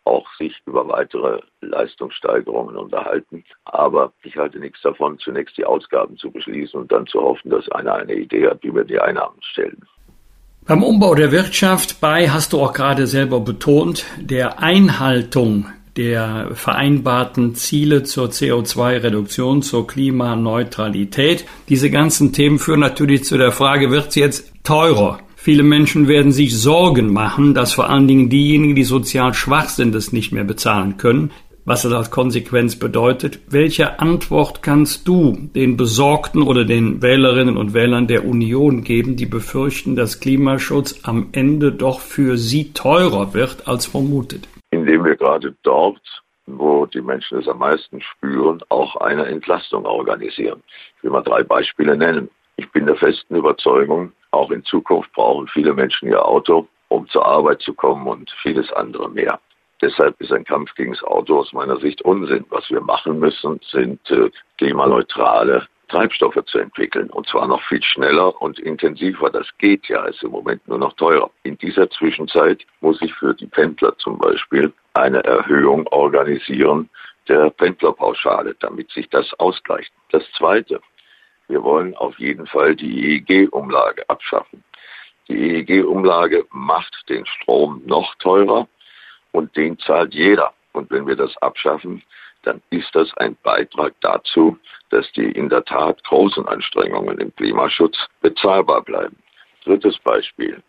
auch 0.05 0.31
sich 0.35 0.61
über 0.66 0.87
weitere 0.88 1.40
Leistungssteigerungen 1.62 2.77
unterhalten. 2.77 3.44
Aber 3.64 4.12
ich 4.25 4.37
halte 4.37 4.59
nichts 4.59 4.83
davon, 4.83 5.18
zunächst 5.18 5.57
die 5.57 5.64
Ausgaben 5.64 6.18
zu 6.18 6.31
beschließen 6.31 6.79
und 6.79 6.92
dann 6.92 7.07
zu 7.07 7.23
hoffen, 7.23 7.51
dass 7.51 7.66
einer 7.71 7.94
eine 7.94 8.14
Idee 8.14 8.47
hat, 8.49 8.62
wie 8.62 8.75
wir 8.75 8.85
die 8.85 9.01
Einnahmen 9.01 9.40
stellen. 9.42 9.87
Beim 10.68 10.83
Umbau 10.83 11.14
der 11.14 11.33
Wirtschaft 11.33 11.98
bei, 11.98 12.28
hast 12.28 12.52
du 12.52 12.61
auch 12.61 12.74
gerade 12.74 13.07
selber 13.07 13.40
betont, 13.40 14.04
der 14.20 14.62
Einhaltung 14.62 15.64
der 15.96 16.50
vereinbarten 16.52 17.54
Ziele 17.54 18.02
zur 18.02 18.28
CO2-Reduktion, 18.28 19.62
zur 19.62 19.87
Klimaneutralität. 19.87 21.46
Diese 21.70 21.88
ganzen 21.88 22.35
Themen 22.35 22.59
führen 22.59 22.81
natürlich 22.81 23.24
zu 23.24 23.38
der 23.38 23.50
Frage, 23.50 23.90
wird 23.90 24.09
es 24.09 24.16
jetzt 24.16 24.52
teurer? 24.62 25.20
Viele 25.37 25.62
Menschen 25.62 26.07
werden 26.07 26.33
sich 26.33 26.54
Sorgen 26.54 27.14
machen, 27.14 27.54
dass 27.54 27.72
vor 27.72 27.88
allen 27.88 28.07
Dingen 28.07 28.28
diejenigen, 28.28 28.74
die 28.74 28.85
sozial 28.85 29.33
schwach 29.33 29.70
sind, 29.70 29.94
es 29.94 30.12
nicht 30.12 30.33
mehr 30.33 30.44
bezahlen 30.44 30.98
können 30.98 31.31
was 31.68 31.83
das 31.83 31.92
als 31.92 32.11
Konsequenz 32.11 32.78
bedeutet. 32.78 33.40
Welche 33.50 34.00
Antwort 34.00 34.62
kannst 34.62 35.07
du 35.07 35.37
den 35.54 35.76
Besorgten 35.76 36.42
oder 36.42 36.64
den 36.64 37.02
Wählerinnen 37.02 37.59
und 37.59 37.74
Wählern 37.74 38.07
der 38.07 38.24
Union 38.24 38.85
geben, 38.85 39.16
die 39.16 39.26
befürchten, 39.26 39.94
dass 39.94 40.20
Klimaschutz 40.20 41.00
am 41.02 41.28
Ende 41.33 41.72
doch 41.72 42.00
für 42.00 42.38
sie 42.38 42.72
teurer 42.72 43.35
wird 43.35 43.68
als 43.68 43.85
vermutet? 43.85 44.48
Indem 44.70 45.04
wir 45.04 45.16
gerade 45.16 45.54
dort, 45.62 46.00
wo 46.46 46.87
die 46.87 47.02
Menschen 47.02 47.38
es 47.38 47.48
am 47.48 47.59
meisten 47.59 48.00
spüren, 48.00 48.62
auch 48.70 48.96
eine 48.96 49.26
Entlastung 49.26 49.85
organisieren. 49.85 50.62
Ich 50.96 51.04
will 51.04 51.11
mal 51.11 51.22
drei 51.22 51.42
Beispiele 51.42 51.96
nennen. 51.96 52.31
Ich 52.57 52.70
bin 52.72 52.87
der 52.87 52.96
festen 52.96 53.37
Überzeugung, 53.37 54.12
auch 54.31 54.50
in 54.50 54.64
Zukunft 54.64 55.12
brauchen 55.12 55.46
viele 55.48 55.74
Menschen 55.74 56.09
ihr 56.09 56.24
Auto, 56.24 56.66
um 56.88 57.07
zur 57.09 57.26
Arbeit 57.26 57.61
zu 57.61 57.74
kommen 57.74 58.07
und 58.07 58.31
vieles 58.42 58.72
andere 58.72 59.11
mehr. 59.11 59.38
Deshalb 59.81 60.21
ist 60.21 60.33
ein 60.33 60.45
Kampf 60.45 60.75
gegen 60.75 60.93
das 60.93 61.03
Auto 61.05 61.38
aus 61.38 61.53
meiner 61.53 61.79
Sicht 61.79 62.03
Unsinn. 62.03 62.45
Was 62.51 62.69
wir 62.71 62.81
machen 62.81 63.19
müssen, 63.19 63.61
sind 63.71 64.11
äh, 64.11 64.31
klimaneutrale 64.57 65.67
Treibstoffe 65.88 66.45
zu 66.47 66.59
entwickeln. 66.59 67.09
Und 67.11 67.29
zwar 67.29 67.47
noch 67.47 67.62
viel 67.62 67.83
schneller 67.83 68.41
und 68.43 68.59
intensiver. 68.59 69.31
Das 69.31 69.47
geht 69.59 69.87
ja, 69.88 70.05
ist 70.05 70.23
im 70.23 70.33
Moment 70.33 70.67
nur 70.67 70.79
noch 70.79 70.95
teurer. 70.95 71.31
In 71.45 71.57
dieser 71.59 71.88
Zwischenzeit 71.91 72.64
muss 72.81 73.01
ich 73.03 73.14
für 73.14 73.35
die 73.35 73.47
Pendler 73.47 73.97
zum 73.99 74.19
Beispiel 74.19 74.73
eine 74.95 75.23
Erhöhung 75.25 75.87
organisieren 75.88 76.91
der 77.29 77.51
Pendlerpauschale, 77.51 78.57
damit 78.61 78.91
sich 78.91 79.09
das 79.11 79.33
ausgleicht. 79.38 79.93
Das 80.11 80.25
Zweite, 80.33 80.81
wir 81.47 81.62
wollen 81.62 81.95
auf 81.97 82.19
jeden 82.19 82.47
Fall 82.47 82.75
die 82.75 83.17
EEG-Umlage 83.17 84.09
abschaffen. 84.09 84.64
Die 85.29 85.59
EEG-Umlage 85.59 86.47
macht 86.51 87.05
den 87.09 87.27
Strom 87.27 87.83
noch 87.85 88.14
teurer 88.17 88.67
und 89.33 89.57
den 89.57 89.79
zahlt 89.79 90.14
jeder. 90.14 90.53
Und 90.73 90.91
wenn 90.91 91.07
wir 91.07 91.17
das 91.17 91.37
abschaffen, 91.38 92.03
dann 92.43 92.62
ist 92.71 92.95
das 92.95 93.12
ein 93.17 93.37
Beitrag 93.43 93.95
dazu, 94.01 94.59
dass 94.91 95.11
die 95.12 95.31
in 95.33 95.49
der 95.49 95.64
Tat 95.64 96.03
großen 96.05 96.47
Anstrengungen 96.47 97.19
im 97.19 97.35
Klimaschutz 97.37 97.97
bezahlbar 98.21 98.83
bleiben. 98.83 99.17
Drittes 99.64 99.99
Beispiel. 99.99 100.62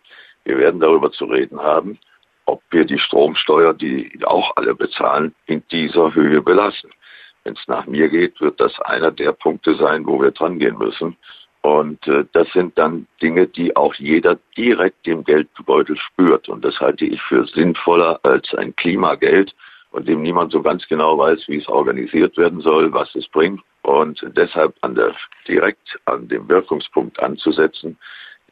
Wir 0.46 0.58
werden 0.58 0.80
darüber 0.80 1.12
zu 1.12 1.26
reden 1.26 1.62
haben, 1.62 2.00
ob 2.46 2.64
wir 2.72 2.86
die 2.86 2.98
Stromsteuer, 2.98 3.74
die 3.74 4.12
auch 4.26 4.56
alle 4.56 4.74
bezahlen, 4.74 5.36
in 5.46 5.64
dieser 5.72 6.14
Höhe 6.14 6.42
belassen. 6.42 6.90
Wenn 7.44 7.54
es 7.54 7.68
nach 7.68 7.86
mir 7.86 8.10
geht, 8.10 8.42
wird 8.42 8.60
das 8.60 8.80
einer 8.82 9.12
der 9.12 9.32
Punkte 9.32 9.76
sein, 9.76 10.06
wo 10.06 10.22
wir 10.22 10.32
dran 10.32 10.60
gehen 10.60 10.78
müssen. 10.78 11.16
Und 11.70 12.08
äh, 12.08 12.26
das 12.32 12.52
sind 12.52 12.76
dann 12.80 13.06
Dinge, 13.22 13.46
die 13.46 13.76
auch 13.76 13.94
jeder 13.96 14.40
direkt 14.58 15.08
im 15.08 15.24
Geldbeutel 15.24 15.96
spürt. 15.98 16.50
Und 16.50 16.66
das 16.66 16.80
halte 16.80 17.06
ich 17.06 17.22
für 17.22 17.46
sinnvoller 17.46 18.20
als 18.24 18.52
ein 18.56 18.76
Klimageld, 18.76 19.54
von 19.92 20.04
dem 20.04 20.24
niemand 20.24 20.52
so 20.52 20.64
ganz 20.64 20.88
genau 20.88 21.18
weiß, 21.20 21.48
wie 21.48 21.58
es 21.58 21.68
organisiert 21.68 22.36
werden 22.38 22.62
soll, 22.62 22.92
was 22.92 23.14
es 23.14 23.28
bringt. 23.28 23.62
Und 23.84 24.20
deshalb 24.36 24.74
an 24.82 24.96
der, 24.96 25.14
direkt 25.48 26.00
an 26.06 26.28
dem 26.28 26.50
Wirkungspunkt 26.50 27.22
anzusetzen, 27.22 27.98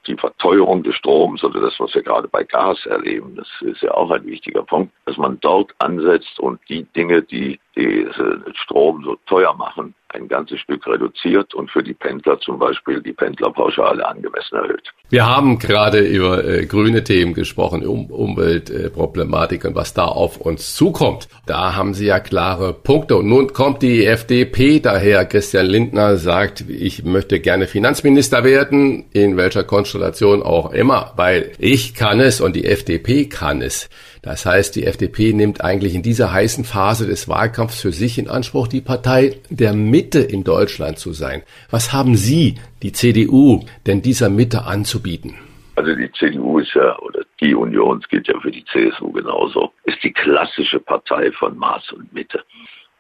die 0.06 0.16
Verteuerung 0.16 0.84
des 0.84 0.96
Stroms 0.96 1.44
oder 1.44 1.60
das, 1.60 1.80
was 1.80 1.96
wir 1.96 2.04
gerade 2.04 2.28
bei 2.28 2.44
Gas 2.44 2.86
erleben, 2.86 3.36
das 3.36 3.48
ist 3.62 3.82
ja 3.82 3.92
auch 3.96 4.12
ein 4.12 4.26
wichtiger 4.28 4.62
Punkt, 4.62 4.94
dass 5.06 5.18
man 5.18 5.40
dort 5.42 5.74
ansetzt 5.80 6.40
und 6.40 6.60
die 6.70 6.84
Dinge, 6.96 7.24
die 7.24 7.60
den 7.84 8.56
Strom 8.56 9.04
so 9.04 9.18
teuer 9.26 9.54
machen, 9.54 9.94
ein 10.10 10.28
ganzes 10.28 10.60
Stück 10.60 10.88
reduziert 10.88 11.54
und 11.54 11.70
für 11.70 11.84
die 11.84 11.94
Pendler 11.94 12.40
zum 12.40 12.58
Beispiel 12.60 13.02
die 13.02 13.14
Pendlerpauschale 13.14 14.08
angemessen 14.08 14.56
erhöht. 14.56 14.94
Wir 15.10 15.26
haben 15.26 15.60
gerade 15.60 16.00
über 16.00 16.44
äh, 16.44 16.66
grüne 16.66 17.04
Themen 17.04 17.34
gesprochen, 17.34 17.86
um 17.86 18.08
Umweltproblematik 18.08 19.64
äh, 19.64 19.68
und 19.68 19.76
was 19.76 19.94
da 19.94 20.06
auf 20.06 20.38
uns 20.38 20.76
zukommt. 20.76 21.28
Da 21.46 21.76
haben 21.76 21.94
Sie 21.94 22.08
ja 22.08 22.20
klare 22.20 22.74
Punkte. 22.74 23.18
Und 23.18 23.28
nun 23.28 23.54
kommt 23.54 23.82
die 23.82 24.06
FDP 24.06 24.80
daher. 24.80 25.26
Christian 25.26 25.66
Lindner 25.66 26.18
sagt, 26.18 26.66
ich 26.70 27.04
möchte 27.04 27.40
gerne 27.40 27.68
Finanzminister 27.68 28.44
werden, 28.44 29.06
in 29.14 29.38
welcher 29.38 29.64
Konstellation 29.64 30.42
auch 30.42 30.74
immer, 30.74 31.14
weil 31.16 31.52
ich 31.58 31.94
kann 31.94 32.20
es 32.20 32.42
und 32.42 32.56
die 32.56 32.66
FDP 32.66 33.28
kann 33.28 33.62
es. 33.62 33.90
Das 34.28 34.46
heißt, 34.46 34.76
die 34.76 34.86
FDP 34.86 35.32
nimmt 35.32 35.64
eigentlich 35.64 35.96
in 35.96 36.04
dieser 36.04 36.34
heißen 36.34 36.66
Phase 36.66 37.08
des 37.08 37.30
Wahlkampfs 37.30 37.82
für 37.82 37.94
sich 37.94 38.20
in 38.20 38.28
Anspruch, 38.28 38.68
die 38.68 38.82
Partei 38.82 39.40
der 39.50 39.72
Mitte 39.72 40.20
in 40.20 40.44
Deutschland 40.44 41.00
zu 41.00 41.14
sein. 41.14 41.44
Was 41.72 41.94
haben 41.94 42.18
Sie, 42.18 42.56
die 42.84 42.92
CDU, 42.92 43.64
denn 43.86 44.02
dieser 44.02 44.28
Mitte 44.30 44.66
anzubieten? 44.66 45.36
Also 45.78 45.96
die 45.96 46.12
CDU 46.12 46.60
ist 46.60 46.74
ja, 46.74 47.00
oder 47.00 47.22
die 47.40 47.56
Union, 47.56 48.00
es 48.04 48.10
gilt 48.10 48.28
ja 48.28 48.38
für 48.42 48.52
die 48.52 48.66
CSU 48.66 49.14
genauso, 49.14 49.72
ist 49.86 50.04
die 50.04 50.12
klassische 50.12 50.82
Partei 50.82 51.32
von 51.32 51.58
Maß 51.58 51.94
und 51.94 52.12
Mitte. 52.12 52.44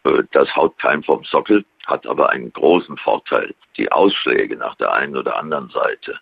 Äh, 0.05 0.23
das 0.31 0.47
haut 0.55 0.79
keinem 0.79 1.03
vom 1.03 1.25
Sockel, 1.25 1.65
hat 1.87 2.07
aber 2.07 2.29
einen 2.29 2.53
großen 2.53 2.95
Vorteil. 2.95 3.53
Die 3.75 3.91
Ausschläge 3.91 4.55
nach 4.55 4.75
der 4.75 4.93
einen 4.93 5.17
oder 5.17 5.37
anderen 5.37 5.69
Seite, 5.71 6.17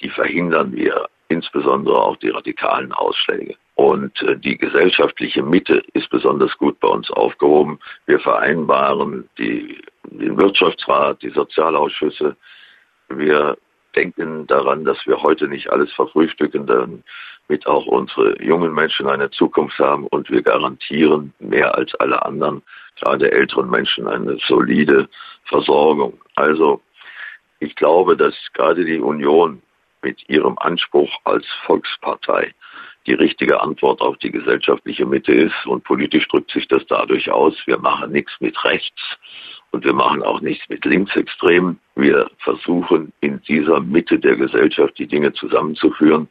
die 0.00 0.08
verhindern 0.08 0.74
wir, 0.74 1.10
insbesondere 1.28 2.00
auch 2.00 2.16
die 2.16 2.30
radikalen 2.30 2.90
Ausschläge. 2.92 3.54
Und 3.76 4.22
äh, 4.22 4.38
die 4.38 4.56
gesellschaftliche 4.56 5.42
Mitte 5.42 5.82
ist 5.92 6.08
besonders 6.08 6.56
gut 6.56 6.80
bei 6.80 6.88
uns 6.88 7.10
aufgehoben. 7.10 7.78
Wir 8.06 8.18
vereinbaren 8.18 9.28
die, 9.38 9.80
den 10.04 10.36
Wirtschaftsrat, 10.38 11.20
die 11.22 11.30
Sozialausschüsse. 11.30 12.36
Wir 13.10 13.56
denken 13.94 14.46
daran, 14.46 14.84
dass 14.84 15.06
wir 15.06 15.22
heute 15.22 15.46
nicht 15.46 15.70
alles 15.70 15.92
verfrühstücken, 15.92 16.66
damit 16.66 17.66
auch 17.66 17.84
unsere 17.86 18.42
jungen 18.42 18.72
Menschen 18.72 19.08
eine 19.08 19.30
Zukunft 19.30 19.78
haben 19.78 20.06
und 20.06 20.30
wir 20.30 20.42
garantieren 20.42 21.34
mehr 21.38 21.74
als 21.74 21.94
alle 21.96 22.24
anderen, 22.24 22.62
gerade 22.98 23.30
älteren 23.30 23.68
Menschen, 23.68 24.08
eine 24.08 24.38
solide 24.48 25.06
Versorgung. 25.44 26.18
Also 26.34 26.80
ich 27.60 27.76
glaube, 27.76 28.16
dass 28.16 28.34
gerade 28.54 28.86
die 28.86 29.00
Union 29.00 29.60
mit 30.00 30.26
ihrem 30.30 30.56
Anspruch 30.58 31.10
als 31.24 31.46
Volkspartei 31.66 32.54
die 33.06 33.14
richtige 33.14 33.60
Antwort 33.60 34.00
auf 34.00 34.16
die 34.18 34.30
gesellschaftliche 34.30 35.06
Mitte 35.06 35.32
ist. 35.32 35.66
Und 35.66 35.84
politisch 35.84 36.26
drückt 36.28 36.50
sich 36.50 36.66
das 36.68 36.84
dadurch 36.86 37.30
aus, 37.30 37.54
wir 37.66 37.78
machen 37.78 38.12
nichts 38.12 38.32
mit 38.40 38.62
rechts 38.64 39.00
und 39.70 39.84
wir 39.84 39.94
machen 39.94 40.22
auch 40.22 40.40
nichts 40.40 40.68
mit 40.68 40.84
Linksextremen. 40.84 41.78
Wir 41.94 42.30
versuchen 42.38 43.12
in 43.20 43.40
dieser 43.42 43.80
Mitte 43.80 44.18
der 44.18 44.36
Gesellschaft 44.36 44.98
die 44.98 45.06
Dinge 45.06 45.32
zusammenzuführen. 45.32 46.28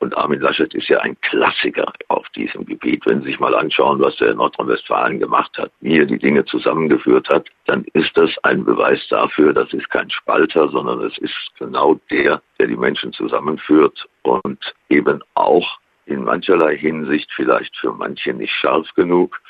Und 0.00 0.16
Armin 0.16 0.40
Laschet 0.40 0.72
ist 0.74 0.88
ja 0.88 0.98
ein 1.00 1.20
Klassiker 1.20 1.92
auf 2.08 2.26
diesem 2.30 2.64
Gebiet. 2.64 3.04
Wenn 3.04 3.20
Sie 3.20 3.28
sich 3.28 3.38
mal 3.38 3.54
anschauen, 3.54 4.00
was 4.00 4.18
er 4.18 4.30
in 4.30 4.38
Nordrhein-Westfalen 4.38 5.20
gemacht 5.20 5.58
hat, 5.58 5.70
wie 5.80 5.98
er 5.98 6.06
die 6.06 6.18
Dinge 6.18 6.42
zusammengeführt 6.46 7.28
hat, 7.28 7.48
dann 7.66 7.84
ist 7.92 8.16
das 8.16 8.30
ein 8.42 8.64
Beweis 8.64 9.06
dafür, 9.10 9.52
das 9.52 9.70
ist 9.74 9.90
kein 9.90 10.08
Spalter, 10.08 10.70
sondern 10.70 11.02
es 11.02 11.18
ist 11.18 11.34
genau 11.58 12.00
der, 12.10 12.40
der 12.58 12.68
die 12.68 12.78
Menschen 12.78 13.12
zusammenführt 13.12 14.08
und 14.22 14.74
eben 14.88 15.22
auch 15.34 15.78
in 16.10 16.24
mancherlei 16.24 16.76
Hinsicht 16.76 17.30
vielleicht 17.34 17.76
für 17.76 17.92
manche 17.92 18.32
nicht 18.34 18.52
scharf 18.52 18.88
genug, 18.94 19.40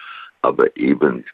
aber 0.43 0.77
eben 0.77 1.25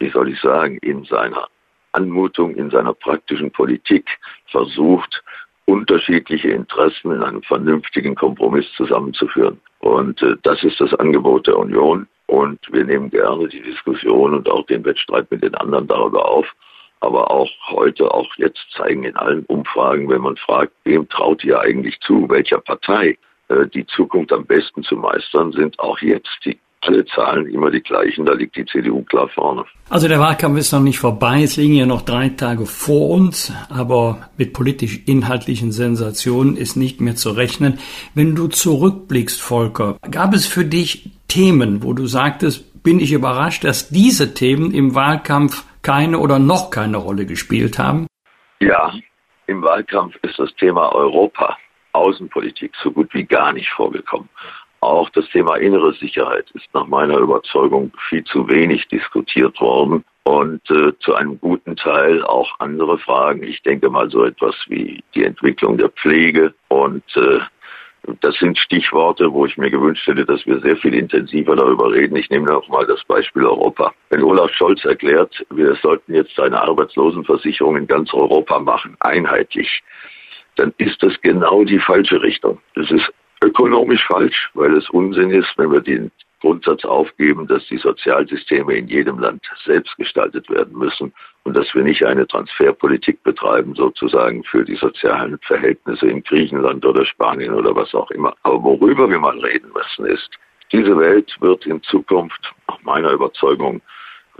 wie 0.00 0.10
soll 0.10 0.30
ich 0.30 0.40
sagen, 0.40 0.78
in 0.78 1.04
seiner 1.04 1.46
Anmutung, 1.92 2.56
in 2.56 2.70
seiner 2.70 2.94
praktischen 2.94 3.50
Politik 3.52 4.08
versucht, 4.46 5.22
unterschiedliche 5.66 6.48
Interessen 6.48 7.12
in 7.12 7.22
einem 7.22 7.42
vernünftigen 7.42 8.14
Kompromiss 8.14 8.66
zusammenzuführen. 8.76 9.60
Und 9.78 10.20
äh, 10.22 10.36
das 10.42 10.64
ist 10.64 10.80
das 10.80 10.92
Angebot 10.94 11.46
der 11.46 11.58
Union. 11.58 12.08
Und 12.26 12.58
wir 12.72 12.84
nehmen 12.84 13.10
gerne 13.10 13.48
die 13.48 13.60
Diskussion 13.60 14.34
und 14.34 14.48
auch 14.48 14.66
den 14.66 14.84
Wettstreit 14.84 15.30
mit 15.30 15.42
den 15.42 15.54
anderen 15.56 15.86
darüber 15.86 16.28
auf. 16.28 16.46
Aber 17.00 17.30
auch 17.30 17.50
heute, 17.68 18.12
auch 18.12 18.28
jetzt 18.36 18.64
zeigen 18.72 19.04
in 19.04 19.16
allen 19.16 19.44
Umfragen, 19.46 20.08
wenn 20.08 20.20
man 20.20 20.36
fragt, 20.36 20.72
wem 20.84 21.08
traut 21.08 21.42
ihr 21.44 21.60
eigentlich 21.60 21.98
zu, 22.00 22.28
welcher 22.28 22.60
Partei 22.60 23.16
die 23.74 23.86
Zukunft 23.86 24.32
am 24.32 24.44
besten 24.44 24.82
zu 24.82 24.96
meistern, 24.96 25.52
sind 25.52 25.78
auch 25.78 25.98
jetzt 26.00 26.38
die 26.44 26.58
alle 26.82 27.04
Zahlen 27.04 27.46
immer 27.46 27.70
die 27.70 27.82
gleichen, 27.82 28.24
da 28.24 28.32
liegt 28.32 28.56
die 28.56 28.64
CDU 28.64 29.02
klar 29.02 29.28
vorne. 29.28 29.64
Also 29.90 30.08
der 30.08 30.18
Wahlkampf 30.18 30.58
ist 30.58 30.72
noch 30.72 30.80
nicht 30.80 30.98
vorbei, 30.98 31.42
es 31.42 31.56
liegen 31.56 31.74
ja 31.74 31.86
noch 31.86 32.02
drei 32.02 32.30
Tage 32.30 32.64
vor 32.66 33.10
uns, 33.10 33.52
aber 33.68 34.30
mit 34.36 34.52
politisch-inhaltlichen 34.52 35.72
Sensationen 35.72 36.56
ist 36.56 36.76
nicht 36.76 37.00
mehr 37.00 37.16
zu 37.16 37.30
rechnen. 37.30 37.78
Wenn 38.14 38.34
du 38.34 38.48
zurückblickst, 38.48 39.40
Volker, 39.40 39.98
gab 40.10 40.32
es 40.32 40.46
für 40.46 40.64
dich 40.64 41.10
Themen, 41.28 41.82
wo 41.82 41.92
du 41.92 42.06
sagtest, 42.06 42.82
bin 42.82 42.98
ich 42.98 43.12
überrascht, 43.12 43.64
dass 43.64 43.90
diese 43.90 44.32
Themen 44.32 44.72
im 44.72 44.94
Wahlkampf 44.94 45.64
keine 45.82 46.18
oder 46.18 46.38
noch 46.38 46.70
keine 46.70 46.96
Rolle 46.96 47.26
gespielt 47.26 47.78
haben? 47.78 48.06
Ja, 48.60 48.92
im 49.46 49.62
Wahlkampf 49.62 50.14
ist 50.22 50.38
das 50.38 50.54
Thema 50.56 50.94
Europa, 50.94 51.56
Außenpolitik 51.92 52.72
so 52.82 52.90
gut 52.90 53.12
wie 53.14 53.24
gar 53.24 53.52
nicht 53.52 53.70
vorgekommen. 53.70 54.28
Auch 54.80 55.10
das 55.10 55.28
Thema 55.28 55.56
innere 55.56 55.92
Sicherheit 55.92 56.50
ist 56.52 56.66
nach 56.72 56.86
meiner 56.86 57.18
Überzeugung 57.18 57.92
viel 58.08 58.24
zu 58.24 58.48
wenig 58.48 58.88
diskutiert 58.88 59.60
worden 59.60 60.04
und 60.24 60.62
äh, 60.70 60.92
zu 61.00 61.14
einem 61.14 61.38
guten 61.38 61.76
Teil 61.76 62.24
auch 62.24 62.50
andere 62.60 62.98
Fragen. 62.98 63.42
Ich 63.42 63.62
denke 63.62 63.90
mal 63.90 64.10
so 64.10 64.24
etwas 64.24 64.54
wie 64.68 65.04
die 65.14 65.24
Entwicklung 65.24 65.76
der 65.76 65.90
Pflege 65.90 66.54
und 66.68 67.04
äh, 67.16 67.40
das 68.20 68.34
sind 68.36 68.58
Stichworte, 68.58 69.30
wo 69.32 69.44
ich 69.44 69.58
mir 69.58 69.70
gewünscht 69.70 70.06
hätte, 70.06 70.24
dass 70.24 70.46
wir 70.46 70.60
sehr 70.60 70.76
viel 70.76 70.94
intensiver 70.94 71.54
darüber 71.54 71.92
reden. 71.92 72.16
Ich 72.16 72.30
nehme 72.30 72.46
noch 72.46 72.66
mal 72.68 72.86
das 72.86 73.04
Beispiel 73.04 73.44
Europa. 73.44 73.92
Wenn 74.08 74.22
Olaf 74.22 74.50
Scholz 74.54 74.84
erklärt, 74.84 75.44
wir 75.50 75.74
sollten 75.76 76.14
jetzt 76.14 76.38
eine 76.40 76.60
Arbeitslosenversicherung 76.62 77.76
in 77.76 77.86
ganz 77.86 78.12
Europa 78.14 78.58
machen, 78.58 78.96
einheitlich, 79.00 79.82
dann 80.56 80.72
ist 80.78 81.02
das 81.02 81.20
genau 81.22 81.64
die 81.64 81.78
falsche 81.78 82.22
Richtung. 82.22 82.58
Das 82.74 82.90
ist 82.90 83.12
ökonomisch 83.42 84.04
falsch, 84.06 84.50
weil 84.54 84.76
es 84.76 84.88
Unsinn 84.90 85.30
ist, 85.30 85.52
wenn 85.56 85.72
wir 85.72 85.80
den 85.80 86.10
Grundsatz 86.40 86.84
aufgeben, 86.84 87.46
dass 87.46 87.66
die 87.66 87.76
Sozialsysteme 87.76 88.74
in 88.74 88.88
jedem 88.88 89.18
Land 89.18 89.42
selbst 89.64 89.94
gestaltet 89.96 90.48
werden 90.48 90.76
müssen 90.76 91.12
und 91.44 91.56
dass 91.56 91.74
wir 91.74 91.82
nicht 91.82 92.04
eine 92.04 92.26
Transferpolitik 92.26 93.22
betreiben, 93.22 93.74
sozusagen 93.74 94.42
für 94.44 94.64
die 94.64 94.76
sozialen 94.76 95.38
Verhältnisse 95.42 96.06
in 96.06 96.22
Griechenland 96.22 96.84
oder 96.84 97.04
Spanien 97.04 97.52
oder 97.54 97.74
was 97.74 97.94
auch 97.94 98.10
immer. 98.10 98.34
Aber 98.42 98.62
worüber 98.62 99.08
wir 99.08 99.18
mal 99.18 99.38
reden 99.38 99.70
müssen, 99.74 100.06
ist, 100.06 100.30
diese 100.72 100.96
Welt 100.98 101.34
wird 101.40 101.66
in 101.66 101.82
Zukunft, 101.82 102.54
nach 102.68 102.82
meiner 102.82 103.10
Überzeugung, 103.10 103.82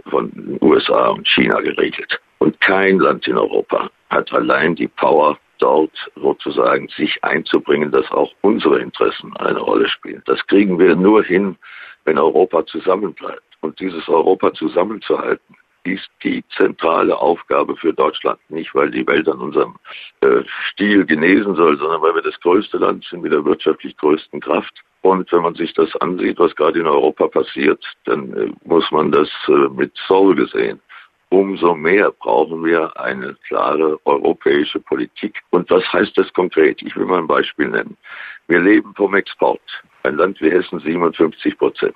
von 0.09 0.31
den 0.31 0.57
USA 0.61 1.09
und 1.09 1.27
China 1.27 1.59
geregelt. 1.59 2.19
Und 2.39 2.59
kein 2.61 2.97
Land 2.97 3.27
in 3.27 3.37
Europa 3.37 3.89
hat 4.09 4.33
allein 4.33 4.75
die 4.75 4.87
Power, 4.87 5.37
dort 5.61 6.11
sozusagen 6.15 6.87
sich 6.89 7.23
einzubringen, 7.23 7.91
dass 7.91 8.09
auch 8.11 8.31
unsere 8.41 8.79
Interessen 8.79 9.35
eine 9.37 9.59
Rolle 9.59 9.87
spielen. 9.87 10.21
Das 10.25 10.45
kriegen 10.47 10.79
wir 10.79 10.95
nur 10.95 11.23
hin, 11.23 11.55
wenn 12.05 12.17
Europa 12.17 12.65
zusammenbleibt. 12.65 13.43
Und 13.61 13.79
dieses 13.79 14.09
Europa 14.09 14.53
zusammenzuhalten, 14.53 15.55
ist 15.83 16.09
die 16.23 16.43
zentrale 16.55 17.17
Aufgabe 17.17 17.75
für 17.75 17.93
Deutschland. 17.93 18.39
Nicht, 18.49 18.73
weil 18.75 18.91
die 18.91 19.05
Welt 19.07 19.27
an 19.27 19.39
unserem 19.39 19.75
äh, 20.21 20.43
Stil 20.71 21.05
genesen 21.05 21.55
soll, 21.55 21.77
sondern 21.77 22.01
weil 22.01 22.15
wir 22.15 22.21
das 22.21 22.39
größte 22.41 22.77
Land 22.77 23.05
sind 23.05 23.23
mit 23.23 23.33
der 23.33 23.43
wirtschaftlich 23.45 23.97
größten 23.97 24.41
Kraft. 24.41 24.83
Und 25.01 25.31
wenn 25.31 25.41
man 25.41 25.55
sich 25.55 25.73
das 25.73 25.95
ansieht, 25.97 26.37
was 26.37 26.55
gerade 26.55 26.79
in 26.79 26.85
Europa 26.85 27.27
passiert, 27.27 27.83
dann 28.05 28.33
äh, 28.33 28.51
muss 28.63 28.91
man 28.91 29.11
das 29.11 29.29
äh, 29.47 29.69
mit 29.75 29.91
Sorge 30.07 30.45
sehen 30.47 30.79
umso 31.31 31.75
mehr 31.75 32.11
brauchen 32.11 32.63
wir 32.63 32.91
eine 32.99 33.35
klare 33.47 33.97
europäische 34.05 34.79
Politik. 34.81 35.41
Und 35.49 35.69
was 35.69 35.83
heißt 35.91 36.17
das 36.17 36.31
konkret? 36.33 36.81
Ich 36.81 36.95
will 36.95 37.05
mal 37.05 37.19
ein 37.19 37.27
Beispiel 37.27 37.69
nennen. 37.69 37.97
Wir 38.47 38.59
leben 38.59 38.93
vom 38.95 39.15
Export. 39.15 39.61
Ein 40.03 40.17
Land 40.17 40.41
wie 40.41 40.51
Hessen 40.51 40.79
57 40.79 41.57
Prozent. 41.57 41.95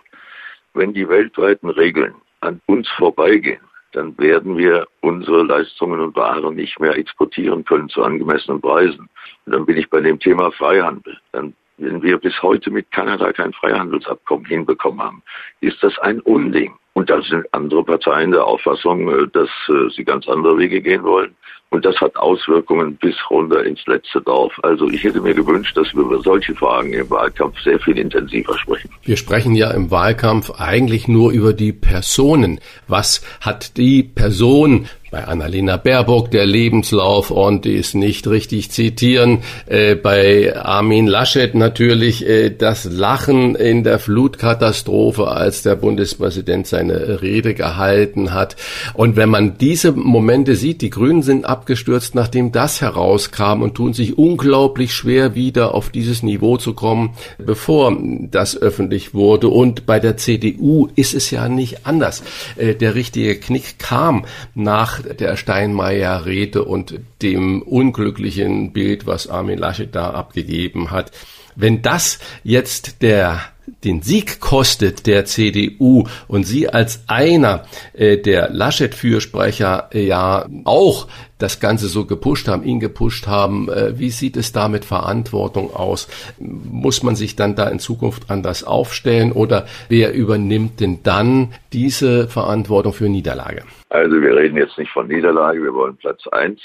Wenn 0.73 0.93
die 0.93 1.07
weltweiten 1.07 1.69
Regeln 1.69 2.15
an 2.39 2.61
uns 2.67 2.89
vorbeigehen, 2.91 3.61
dann 3.91 4.17
werden 4.17 4.57
wir 4.57 4.87
unsere 5.01 5.43
Leistungen 5.43 5.99
und 5.99 6.15
Waren 6.15 6.55
nicht 6.55 6.79
mehr 6.79 6.97
exportieren 6.97 7.65
können 7.65 7.89
zu 7.89 8.03
angemessenen 8.03 8.61
Preisen. 8.61 9.09
Und 9.45 9.51
dann 9.51 9.65
bin 9.65 9.77
ich 9.77 9.89
bei 9.89 9.99
dem 9.99 10.19
Thema 10.19 10.51
Freihandel. 10.51 11.17
Dann 11.33 11.53
wenn 11.77 12.01
wir 12.01 12.17
bis 12.17 12.41
heute 12.41 12.71
mit 12.71 12.89
Kanada 12.91 13.33
kein 13.33 13.51
Freihandelsabkommen 13.51 14.45
hinbekommen 14.45 15.01
haben, 15.01 15.23
ist 15.59 15.83
das 15.83 15.97
ein 15.99 16.21
Unding. 16.21 16.73
Und 16.95 17.09
da 17.09 17.21
sind 17.21 17.45
andere 17.51 17.83
Parteien 17.83 18.31
der 18.31 18.45
Auffassung, 18.45 19.09
äh, 19.09 19.27
dass 19.33 19.49
äh, 19.67 19.89
sie 19.93 20.05
ganz 20.05 20.27
andere 20.29 20.57
Wege 20.57 20.81
gehen 20.81 21.03
wollen. 21.03 21.35
Und 21.71 21.83
das 21.83 21.95
hat 21.99 22.15
Auswirkungen 22.15 22.95
bis 22.97 23.15
runter 23.29 23.63
ins 23.63 23.85
letzte 23.85 24.21
Dorf. 24.21 24.53
Also 24.63 24.87
ich 24.89 25.03
hätte 25.03 25.19
mir 25.19 25.33
gewünscht, 25.33 25.75
dass 25.75 25.93
wir 25.93 26.03
über 26.03 26.21
solche 26.21 26.55
Fragen 26.55 26.93
im 26.93 27.09
Wahlkampf 27.09 27.59
sehr 27.61 27.79
viel 27.79 27.97
intensiver 27.97 28.57
sprechen. 28.57 28.89
Wir 29.03 29.17
sprechen 29.17 29.55
ja 29.55 29.71
im 29.71 29.91
Wahlkampf 29.91 30.51
eigentlich 30.57 31.07
nur 31.07 31.31
über 31.31 31.53
die 31.53 31.73
Personen. 31.73 32.61
Was 32.87 33.21
hat 33.41 33.77
die 33.77 34.03
Person 34.03 34.87
bei 35.15 35.23
Annalena 35.23 35.77
Baerbock 35.77 36.29
der 36.29 36.45
Lebenslauf 36.45 37.31
und 37.31 37.63
die 37.63 37.75
ist 37.75 37.95
nicht 37.95 38.27
richtig 38.27 38.71
zitieren. 38.71 39.43
Äh, 39.65 39.95
bei 39.95 40.53
Armin 40.57 41.07
Laschet 41.07 41.55
natürlich 41.55 42.27
äh, 42.27 42.49
das 42.49 42.83
Lachen 42.83 43.55
in 43.55 43.85
der 43.85 43.99
Flutkatastrophe, 43.99 45.29
als 45.29 45.61
der 45.61 45.75
Bundespräsident 45.75 46.67
seine 46.67 47.21
Rede 47.21 47.53
gehalten 47.53 48.33
hat. 48.33 48.57
Und 48.93 49.15
wenn 49.15 49.29
man 49.29 49.57
diese 49.57 49.93
Momente 49.93 50.55
sieht, 50.55 50.81
die 50.81 50.89
Grünen 50.89 51.21
sind 51.21 51.45
abgestürzt, 51.55 52.15
nachdem 52.15 52.51
das 52.51 52.81
herauskam 52.81 53.61
und 53.61 53.75
tun 53.75 53.93
sich 53.93 54.17
unglaublich 54.17 54.93
schwer, 54.93 55.35
wieder 55.35 55.73
auf 55.73 55.89
dieses 55.89 56.21
Niveau 56.21 56.57
zu 56.57 56.73
kommen, 56.73 57.11
bevor 57.37 57.97
das 58.29 58.57
öffentlich 58.57 59.13
wurde. 59.13 59.47
Und 59.47 59.85
bei 59.85 60.01
der 60.01 60.17
CDU 60.17 60.89
ist 60.95 61.13
es 61.13 61.31
ja 61.31 61.47
nicht 61.47 61.87
anders. 61.87 62.23
Äh, 62.57 62.75
der 62.75 62.93
richtige 62.93 63.39
Knick 63.39 63.79
kam 63.79 64.25
nach 64.53 65.01
der 65.01 65.37
Steinmeier-Rede 65.37 66.65
und 66.65 66.99
dem 67.21 67.61
unglücklichen 67.61 68.73
Bild, 68.73 69.07
was 69.07 69.29
Armin 69.29 69.57
Laschet 69.57 69.95
da 69.95 70.09
abgegeben 70.09 70.91
hat. 70.91 71.11
Wenn 71.55 71.81
das 71.81 72.19
jetzt 72.43 73.01
der 73.01 73.39
den 73.83 74.01
Sieg 74.01 74.39
kostet 74.39 75.07
der 75.07 75.25
CDU 75.25 76.07
und 76.27 76.43
Sie 76.43 76.69
als 76.69 77.03
einer 77.07 77.65
äh, 77.93 78.17
der 78.17 78.49
Laschet-Fürsprecher 78.49 79.89
ja 79.93 80.47
auch 80.65 81.07
das 81.37 81.59
Ganze 81.59 81.87
so 81.87 82.05
gepusht 82.05 82.47
haben, 82.47 82.63
ihn 82.63 82.79
gepusht 82.79 83.27
haben, 83.27 83.69
äh, 83.69 83.99
wie 83.99 84.09
sieht 84.09 84.37
es 84.37 84.51
da 84.51 84.67
mit 84.69 84.85
Verantwortung 84.85 85.73
aus? 85.73 86.07
Muss 86.39 87.03
man 87.03 87.15
sich 87.15 87.35
dann 87.35 87.55
da 87.55 87.67
in 87.67 87.79
Zukunft 87.79 88.29
anders 88.29 88.63
aufstellen 88.63 89.31
oder 89.31 89.65
wer 89.89 90.13
übernimmt 90.13 90.79
denn 90.79 91.03
dann 91.03 91.53
diese 91.73 92.27
Verantwortung 92.27 92.93
für 92.93 93.09
Niederlage? 93.09 93.63
Also 93.89 94.21
wir 94.21 94.35
reden 94.35 94.57
jetzt 94.57 94.77
nicht 94.77 94.91
von 94.91 95.07
Niederlage, 95.07 95.61
wir 95.61 95.73
wollen 95.73 95.97
Platz 95.97 96.25
eins, 96.27 96.61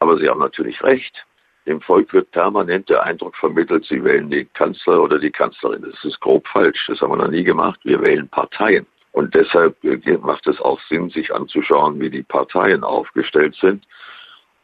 aber 0.00 0.18
Sie 0.18 0.28
haben 0.28 0.40
natürlich 0.40 0.82
recht 0.82 1.24
Dem 1.66 1.80
Volk 1.80 2.12
wird 2.12 2.30
permanent 2.30 2.88
der 2.88 3.02
Eindruck 3.02 3.36
vermittelt, 3.36 3.84
sie 3.86 4.02
wählen 4.04 4.30
den 4.30 4.52
Kanzler 4.52 5.02
oder 5.02 5.18
die 5.18 5.32
Kanzlerin. 5.32 5.82
Das 5.82 6.04
ist 6.04 6.20
grob 6.20 6.46
falsch. 6.46 6.86
Das 6.86 7.00
haben 7.00 7.10
wir 7.10 7.16
noch 7.16 7.30
nie 7.30 7.42
gemacht. 7.42 7.80
Wir 7.82 8.00
wählen 8.00 8.28
Parteien. 8.28 8.86
Und 9.16 9.34
deshalb 9.34 9.82
macht 10.20 10.46
es 10.46 10.60
auch 10.60 10.78
Sinn, 10.90 11.08
sich 11.08 11.34
anzuschauen, 11.34 11.98
wie 11.98 12.10
die 12.10 12.22
Parteien 12.22 12.84
aufgestellt 12.84 13.56
sind. 13.58 13.82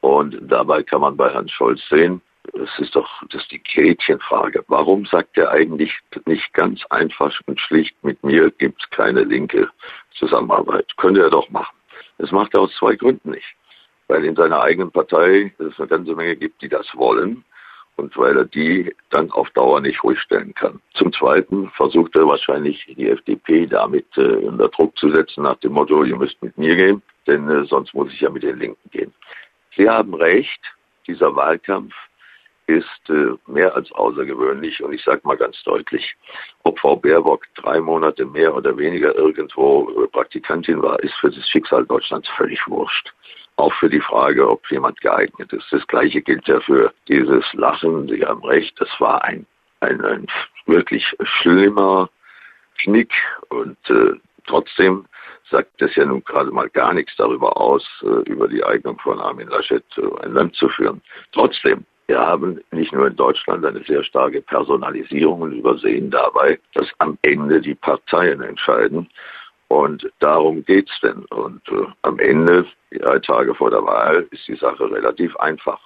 Und 0.02 0.36
dabei 0.42 0.82
kann 0.82 1.00
man 1.00 1.16
bei 1.16 1.32
Herrn 1.32 1.48
Scholz 1.48 1.80
sehen, 1.88 2.20
es 2.52 2.68
ist 2.78 2.94
doch 2.94 3.08
das 3.30 3.40
ist 3.40 3.50
die 3.50 3.62
Gretchenfrage. 3.62 4.62
Warum 4.68 5.06
sagt 5.06 5.38
er 5.38 5.52
eigentlich 5.52 5.98
nicht 6.26 6.52
ganz 6.52 6.84
einfach 6.90 7.34
und 7.46 7.58
schlicht, 7.60 7.96
mit 8.04 8.22
mir 8.22 8.50
gibt 8.50 8.82
es 8.82 8.90
keine 8.90 9.22
linke 9.22 9.70
Zusammenarbeit? 10.18 10.86
Könnte 10.98 11.22
er 11.22 11.30
doch 11.30 11.48
machen. 11.48 11.74
Das 12.18 12.30
macht 12.30 12.52
er 12.52 12.60
aus 12.60 12.76
zwei 12.76 12.94
Gründen 12.94 13.30
nicht. 13.30 13.54
Weil 14.08 14.22
in 14.22 14.36
seiner 14.36 14.60
eigenen 14.60 14.90
Partei 14.90 15.54
es 15.60 15.78
eine 15.78 15.88
ganze 15.88 16.14
Menge 16.14 16.36
gibt, 16.36 16.60
die 16.60 16.68
das 16.68 16.86
wollen 16.94 17.42
und 18.02 18.16
weil 18.16 18.36
er 18.36 18.44
die 18.44 18.94
dann 19.10 19.30
auf 19.30 19.48
Dauer 19.50 19.80
nicht 19.80 20.02
ruhig 20.02 20.18
stellen 20.18 20.52
kann. 20.54 20.80
Zum 20.94 21.12
Zweiten 21.12 21.70
versucht 21.70 22.16
er 22.16 22.26
wahrscheinlich 22.26 22.84
die 22.98 23.08
FDP 23.08 23.66
damit 23.66 24.06
äh, 24.16 24.34
unter 24.36 24.68
Druck 24.68 24.98
zu 24.98 25.10
setzen 25.10 25.44
nach 25.44 25.56
dem 25.58 25.72
Motto, 25.72 26.02
ihr 26.02 26.16
müsst 26.16 26.42
mit 26.42 26.58
mir 26.58 26.74
gehen, 26.74 27.00
denn 27.28 27.48
äh, 27.48 27.64
sonst 27.64 27.94
muss 27.94 28.12
ich 28.12 28.20
ja 28.20 28.30
mit 28.30 28.42
den 28.42 28.58
Linken 28.58 28.90
gehen. 28.90 29.14
Sie 29.76 29.88
haben 29.88 30.14
recht, 30.14 30.60
dieser 31.06 31.34
Wahlkampf 31.36 31.94
ist 32.66 33.08
äh, 33.08 33.36
mehr 33.46 33.74
als 33.74 33.92
außergewöhnlich 33.92 34.82
und 34.82 34.92
ich 34.92 35.04
sage 35.04 35.20
mal 35.22 35.36
ganz 35.36 35.62
deutlich, 35.62 36.16
ob 36.64 36.80
Frau 36.80 36.96
Baerbock 36.96 37.46
drei 37.54 37.80
Monate 37.80 38.26
mehr 38.26 38.54
oder 38.54 38.76
weniger 38.76 39.14
irgendwo 39.14 39.90
äh, 39.90 40.08
Praktikantin 40.08 40.82
war, 40.82 40.98
ist 41.00 41.14
für 41.14 41.30
das 41.30 41.48
Schicksal 41.48 41.86
Deutschlands 41.86 42.28
völlig 42.36 42.60
wurscht 42.66 43.12
auch 43.62 43.72
für 43.74 43.88
die 43.88 44.00
Frage, 44.00 44.48
ob 44.48 44.68
jemand 44.70 45.00
geeignet 45.00 45.52
ist. 45.52 45.66
Das 45.70 45.86
Gleiche 45.86 46.20
gilt 46.20 46.46
ja 46.48 46.60
für 46.60 46.92
dieses 47.08 47.44
Lachen. 47.52 48.08
Sie 48.08 48.24
haben 48.24 48.44
recht, 48.44 48.78
das 48.80 48.88
war 48.98 49.24
ein, 49.24 49.46
ein, 49.80 50.04
ein 50.04 50.26
wirklich 50.66 51.04
schlimmer 51.22 52.10
Knick 52.78 53.12
und 53.50 53.78
äh, 53.88 54.14
trotzdem 54.46 55.06
sagt 55.50 55.70
das 55.78 55.94
ja 55.94 56.04
nun 56.04 56.24
gerade 56.24 56.50
mal 56.50 56.68
gar 56.70 56.92
nichts 56.92 57.14
darüber 57.16 57.56
aus, 57.60 57.86
äh, 58.02 58.28
über 58.28 58.48
die 58.48 58.64
Eignung 58.64 58.98
von 58.98 59.20
Armin 59.20 59.48
Laschet 59.48 59.84
äh, 59.96 60.24
ein 60.24 60.32
Land 60.32 60.56
zu 60.56 60.68
führen. 60.68 61.00
Trotzdem, 61.30 61.84
wir 62.08 62.18
haben 62.18 62.60
nicht 62.72 62.92
nur 62.92 63.06
in 63.06 63.16
Deutschland 63.16 63.64
eine 63.64 63.84
sehr 63.84 64.02
starke 64.02 64.42
Personalisierung 64.42 65.42
und 65.42 65.52
übersehen 65.52 66.10
dabei, 66.10 66.58
dass 66.74 66.88
am 66.98 67.16
Ende 67.22 67.60
die 67.60 67.76
Parteien 67.76 68.42
entscheiden. 68.42 69.08
Und 69.72 70.06
darum 70.18 70.62
geht's 70.66 70.92
denn. 71.02 71.24
Und 71.30 71.62
äh, 71.70 71.86
am 72.02 72.18
Ende, 72.18 72.66
drei 72.90 73.18
Tage 73.20 73.54
vor 73.54 73.70
der 73.70 73.82
Wahl, 73.82 74.26
ist 74.30 74.46
die 74.46 74.56
Sache 74.56 74.84
relativ 74.90 75.34
einfach. 75.36 75.80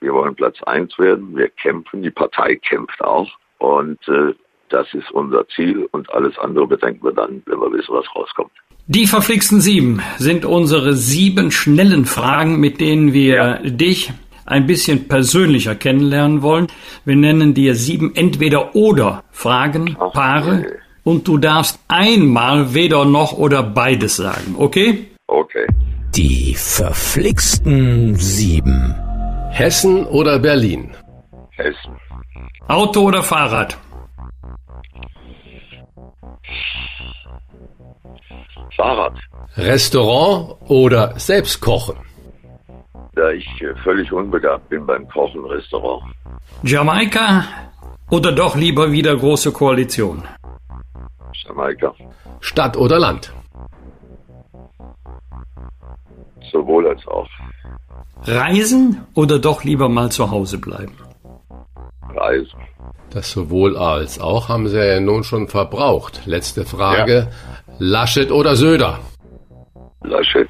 Wir 0.00 0.14
wollen 0.14 0.36
Platz 0.36 0.62
eins 0.62 0.96
werden, 0.96 1.36
wir 1.36 1.48
kämpfen, 1.48 2.04
die 2.04 2.12
Partei 2.12 2.54
kämpft 2.54 3.02
auch. 3.02 3.28
Und 3.58 3.98
äh, 4.06 4.32
das 4.68 4.86
ist 4.94 5.10
unser 5.10 5.44
Ziel 5.48 5.88
und 5.90 6.08
alles 6.10 6.38
andere 6.38 6.68
bedenken 6.68 7.04
wir 7.04 7.14
dann, 7.14 7.42
wenn 7.46 7.58
wir 7.58 7.72
wissen, 7.72 7.96
was 7.96 8.06
rauskommt. 8.14 8.52
Die 8.86 9.08
verflixten 9.08 9.60
sieben 9.60 10.00
sind 10.18 10.44
unsere 10.44 10.92
sieben 10.92 11.50
schnellen 11.50 12.04
Fragen, 12.04 12.60
mit 12.60 12.80
denen 12.80 13.12
wir 13.12 13.34
ja. 13.34 13.58
dich 13.58 14.12
ein 14.44 14.68
bisschen 14.68 15.08
persönlicher 15.08 15.74
kennenlernen 15.74 16.42
wollen. 16.42 16.68
Wir 17.04 17.16
nennen 17.16 17.54
dir 17.54 17.74
sieben 17.74 18.14
Entweder-Oder-Fragen, 18.14 19.96
Paare. 19.96 20.64
Okay 20.64 20.85
und 21.06 21.28
du 21.28 21.38
darfst 21.38 21.78
einmal 21.86 22.74
weder 22.74 23.04
noch 23.04 23.32
oder 23.32 23.62
beides 23.62 24.16
sagen, 24.16 24.56
okay? 24.58 25.06
Okay. 25.28 25.66
Die 26.16 26.54
verflixten 26.54 28.16
sieben. 28.16 28.92
Hessen 29.50 30.04
oder 30.06 30.40
Berlin? 30.40 30.96
Hessen. 31.50 31.94
Auto 32.66 33.02
oder 33.02 33.22
Fahrrad? 33.22 33.78
Fahrrad. 38.76 39.16
Restaurant 39.56 40.56
oder 40.68 41.14
selbst 41.18 41.60
kochen? 41.60 41.96
Da 43.14 43.30
ich 43.30 43.46
völlig 43.84 44.12
unbegabt 44.12 44.68
bin 44.68 44.84
beim 44.84 45.06
Kochen 45.08 45.44
Restaurant. 45.44 46.02
Jamaika 46.64 47.44
oder 48.10 48.32
doch 48.32 48.56
lieber 48.56 48.90
wieder 48.90 49.16
große 49.16 49.52
Koalition? 49.52 50.24
Jamaika. 51.32 51.94
Stadt 52.40 52.76
oder 52.76 52.98
Land? 52.98 53.32
Sowohl 56.52 56.88
als 56.88 57.06
auch. 57.08 57.28
Reisen 58.22 59.06
oder 59.14 59.38
doch 59.38 59.64
lieber 59.64 59.88
mal 59.88 60.10
zu 60.10 60.30
Hause 60.30 60.58
bleiben? 60.58 60.96
Reisen. 62.14 62.60
Das 63.10 63.30
sowohl 63.30 63.76
als 63.76 64.20
auch 64.20 64.48
haben 64.48 64.68
Sie 64.68 64.78
ja 64.78 65.00
nun 65.00 65.24
schon 65.24 65.48
verbraucht. 65.48 66.22
Letzte 66.26 66.64
Frage. 66.64 67.28
Ja. 67.30 67.76
Laschet 67.78 68.30
oder 68.30 68.56
Söder? 68.56 69.00
Laschet. 70.02 70.48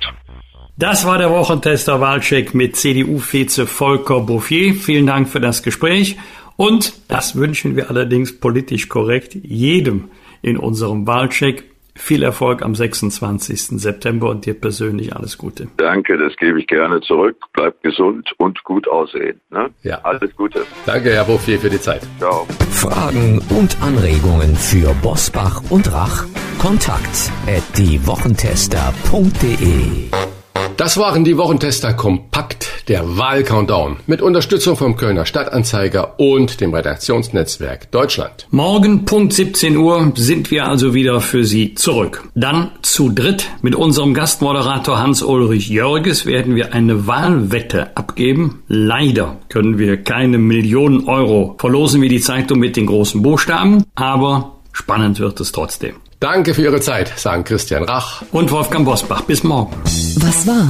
Das 0.79 1.07
war 1.07 1.19
der 1.19 1.31
Wochentester 1.31 2.01
Wahlcheck 2.01 2.55
mit 2.55 2.77
CDU-Vize 2.77 3.67
Volker 3.67 4.21
Bouffier. 4.21 4.75
Vielen 4.75 5.07
Dank 5.07 5.29
für 5.29 5.41
das 5.41 5.63
Gespräch. 5.63 6.17
Und 6.57 6.93
das 7.09 7.37
wünschen 7.37 7.77
wir 7.77 7.91
allerdings 7.91 8.39
politisch 8.39 8.89
korrekt 8.89 9.35
jedem 9.35 10.11
in 10.43 10.57
unserem 10.57 11.07
Wahlcheck. 11.07 11.65
Viel 11.95 12.23
Erfolg 12.23 12.63
am 12.63 12.75
26. 12.75 13.81
September 13.81 14.29
und 14.29 14.45
dir 14.45 14.53
persönlich 14.53 15.17
alles 15.17 15.39
Gute. 15.39 15.69
Danke, 15.79 16.19
das 16.19 16.37
gebe 16.37 16.61
ich 16.61 16.67
gerne 16.67 17.01
zurück. 17.01 17.39
Bleib 17.55 17.83
gesund 17.83 18.31
und 18.37 18.63
gut 18.65 18.87
aussehen. 18.87 19.41
Ne? 19.51 19.71
Ja. 19.83 20.01
Alles 20.03 20.37
Gute. 20.37 20.67
Danke, 20.85 21.13
Herr 21.13 21.25
Bouffier, 21.25 21.59
für 21.59 21.71
die 21.71 21.81
Zeit. 21.81 22.03
Ciao. 22.19 22.47
Fragen 22.71 23.41
und 23.49 23.81
Anregungen 23.81 24.55
für 24.57 24.93
Bosbach 25.03 25.63
und 25.71 25.91
Rach? 25.91 26.27
Kontakt 26.59 27.33
at 27.47 27.63
diewochentester.de 27.79 30.11
das 30.77 30.99
waren 30.99 31.25
die 31.25 31.39
Wochentester 31.39 31.95
Kompakt, 31.95 32.89
der 32.89 33.17
Wahlcountdown 33.17 33.97
mit 34.07 34.21
Unterstützung 34.21 34.77
vom 34.77 34.97
Kölner 34.97 35.25
Stadtanzeiger 35.25 36.21
und 36.21 36.61
dem 36.61 36.75
Redaktionsnetzwerk 36.75 37.91
Deutschland. 37.91 38.47
Morgen 38.51 39.05
Punkt 39.07 39.33
17 39.33 39.77
Uhr 39.77 40.13
sind 40.17 40.51
wir 40.51 40.67
also 40.67 40.93
wieder 40.93 41.21
für 41.21 41.45
Sie 41.45 41.75
zurück. 41.75 42.29
Dann 42.35 42.73
zu 42.83 43.09
dritt 43.09 43.49
mit 43.63 43.75
unserem 43.75 44.13
Gastmoderator 44.13 44.99
Hans-Ulrich 44.99 45.69
Jörges 45.69 46.27
werden 46.27 46.55
wir 46.55 46.75
eine 46.75 47.07
Wahlwette 47.07 47.97
abgeben. 47.97 48.63
Leider 48.69 49.39
können 49.49 49.79
wir 49.79 50.03
keine 50.03 50.39
Millionen 50.39 51.09
Euro 51.09 51.57
verlosen 51.59 52.03
wie 52.03 52.09
die 52.09 52.21
Zeitung 52.21 52.59
mit 52.59 52.77
den 52.77 52.87
großen 52.87 53.23
Buchstaben, 53.23 53.85
aber 53.95 54.59
spannend 54.73 55.21
wird 55.21 55.41
es 55.41 55.53
trotzdem. 55.53 55.97
Danke 56.21 56.55
für 56.55 56.63
Ihre 56.63 56.81
Zeit, 56.81 57.13
sagen 57.19 57.45
Christian 57.45 57.85
Rach 57.85 58.23
und 58.33 58.51
Wolfgang 58.51 58.85
Bosbach. 58.87 59.23
Bis 59.23 59.45
morgen. 59.45 59.75
Was 60.17 60.47
war? 60.47 60.69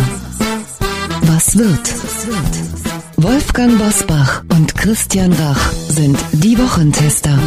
Was 1.22 1.56
wird? 1.56 1.94
Wolfgang 3.16 3.78
Bosbach 3.78 4.42
und 4.50 4.74
Christian 4.76 5.32
Rach 5.32 5.72
sind 5.88 6.18
die 6.32 6.58
Wochentester. 6.58 7.38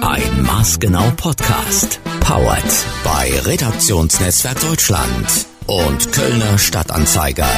Ein 0.00 0.42
maßgenau 0.42 1.12
Podcast. 1.16 2.00
Powered 2.20 2.64
bei 3.04 3.32
Redaktionsnetzwerk 3.44 4.60
Deutschland 4.60 5.46
und 5.66 6.10
Kölner 6.12 6.56
Stadtanzeiger. 6.58 7.48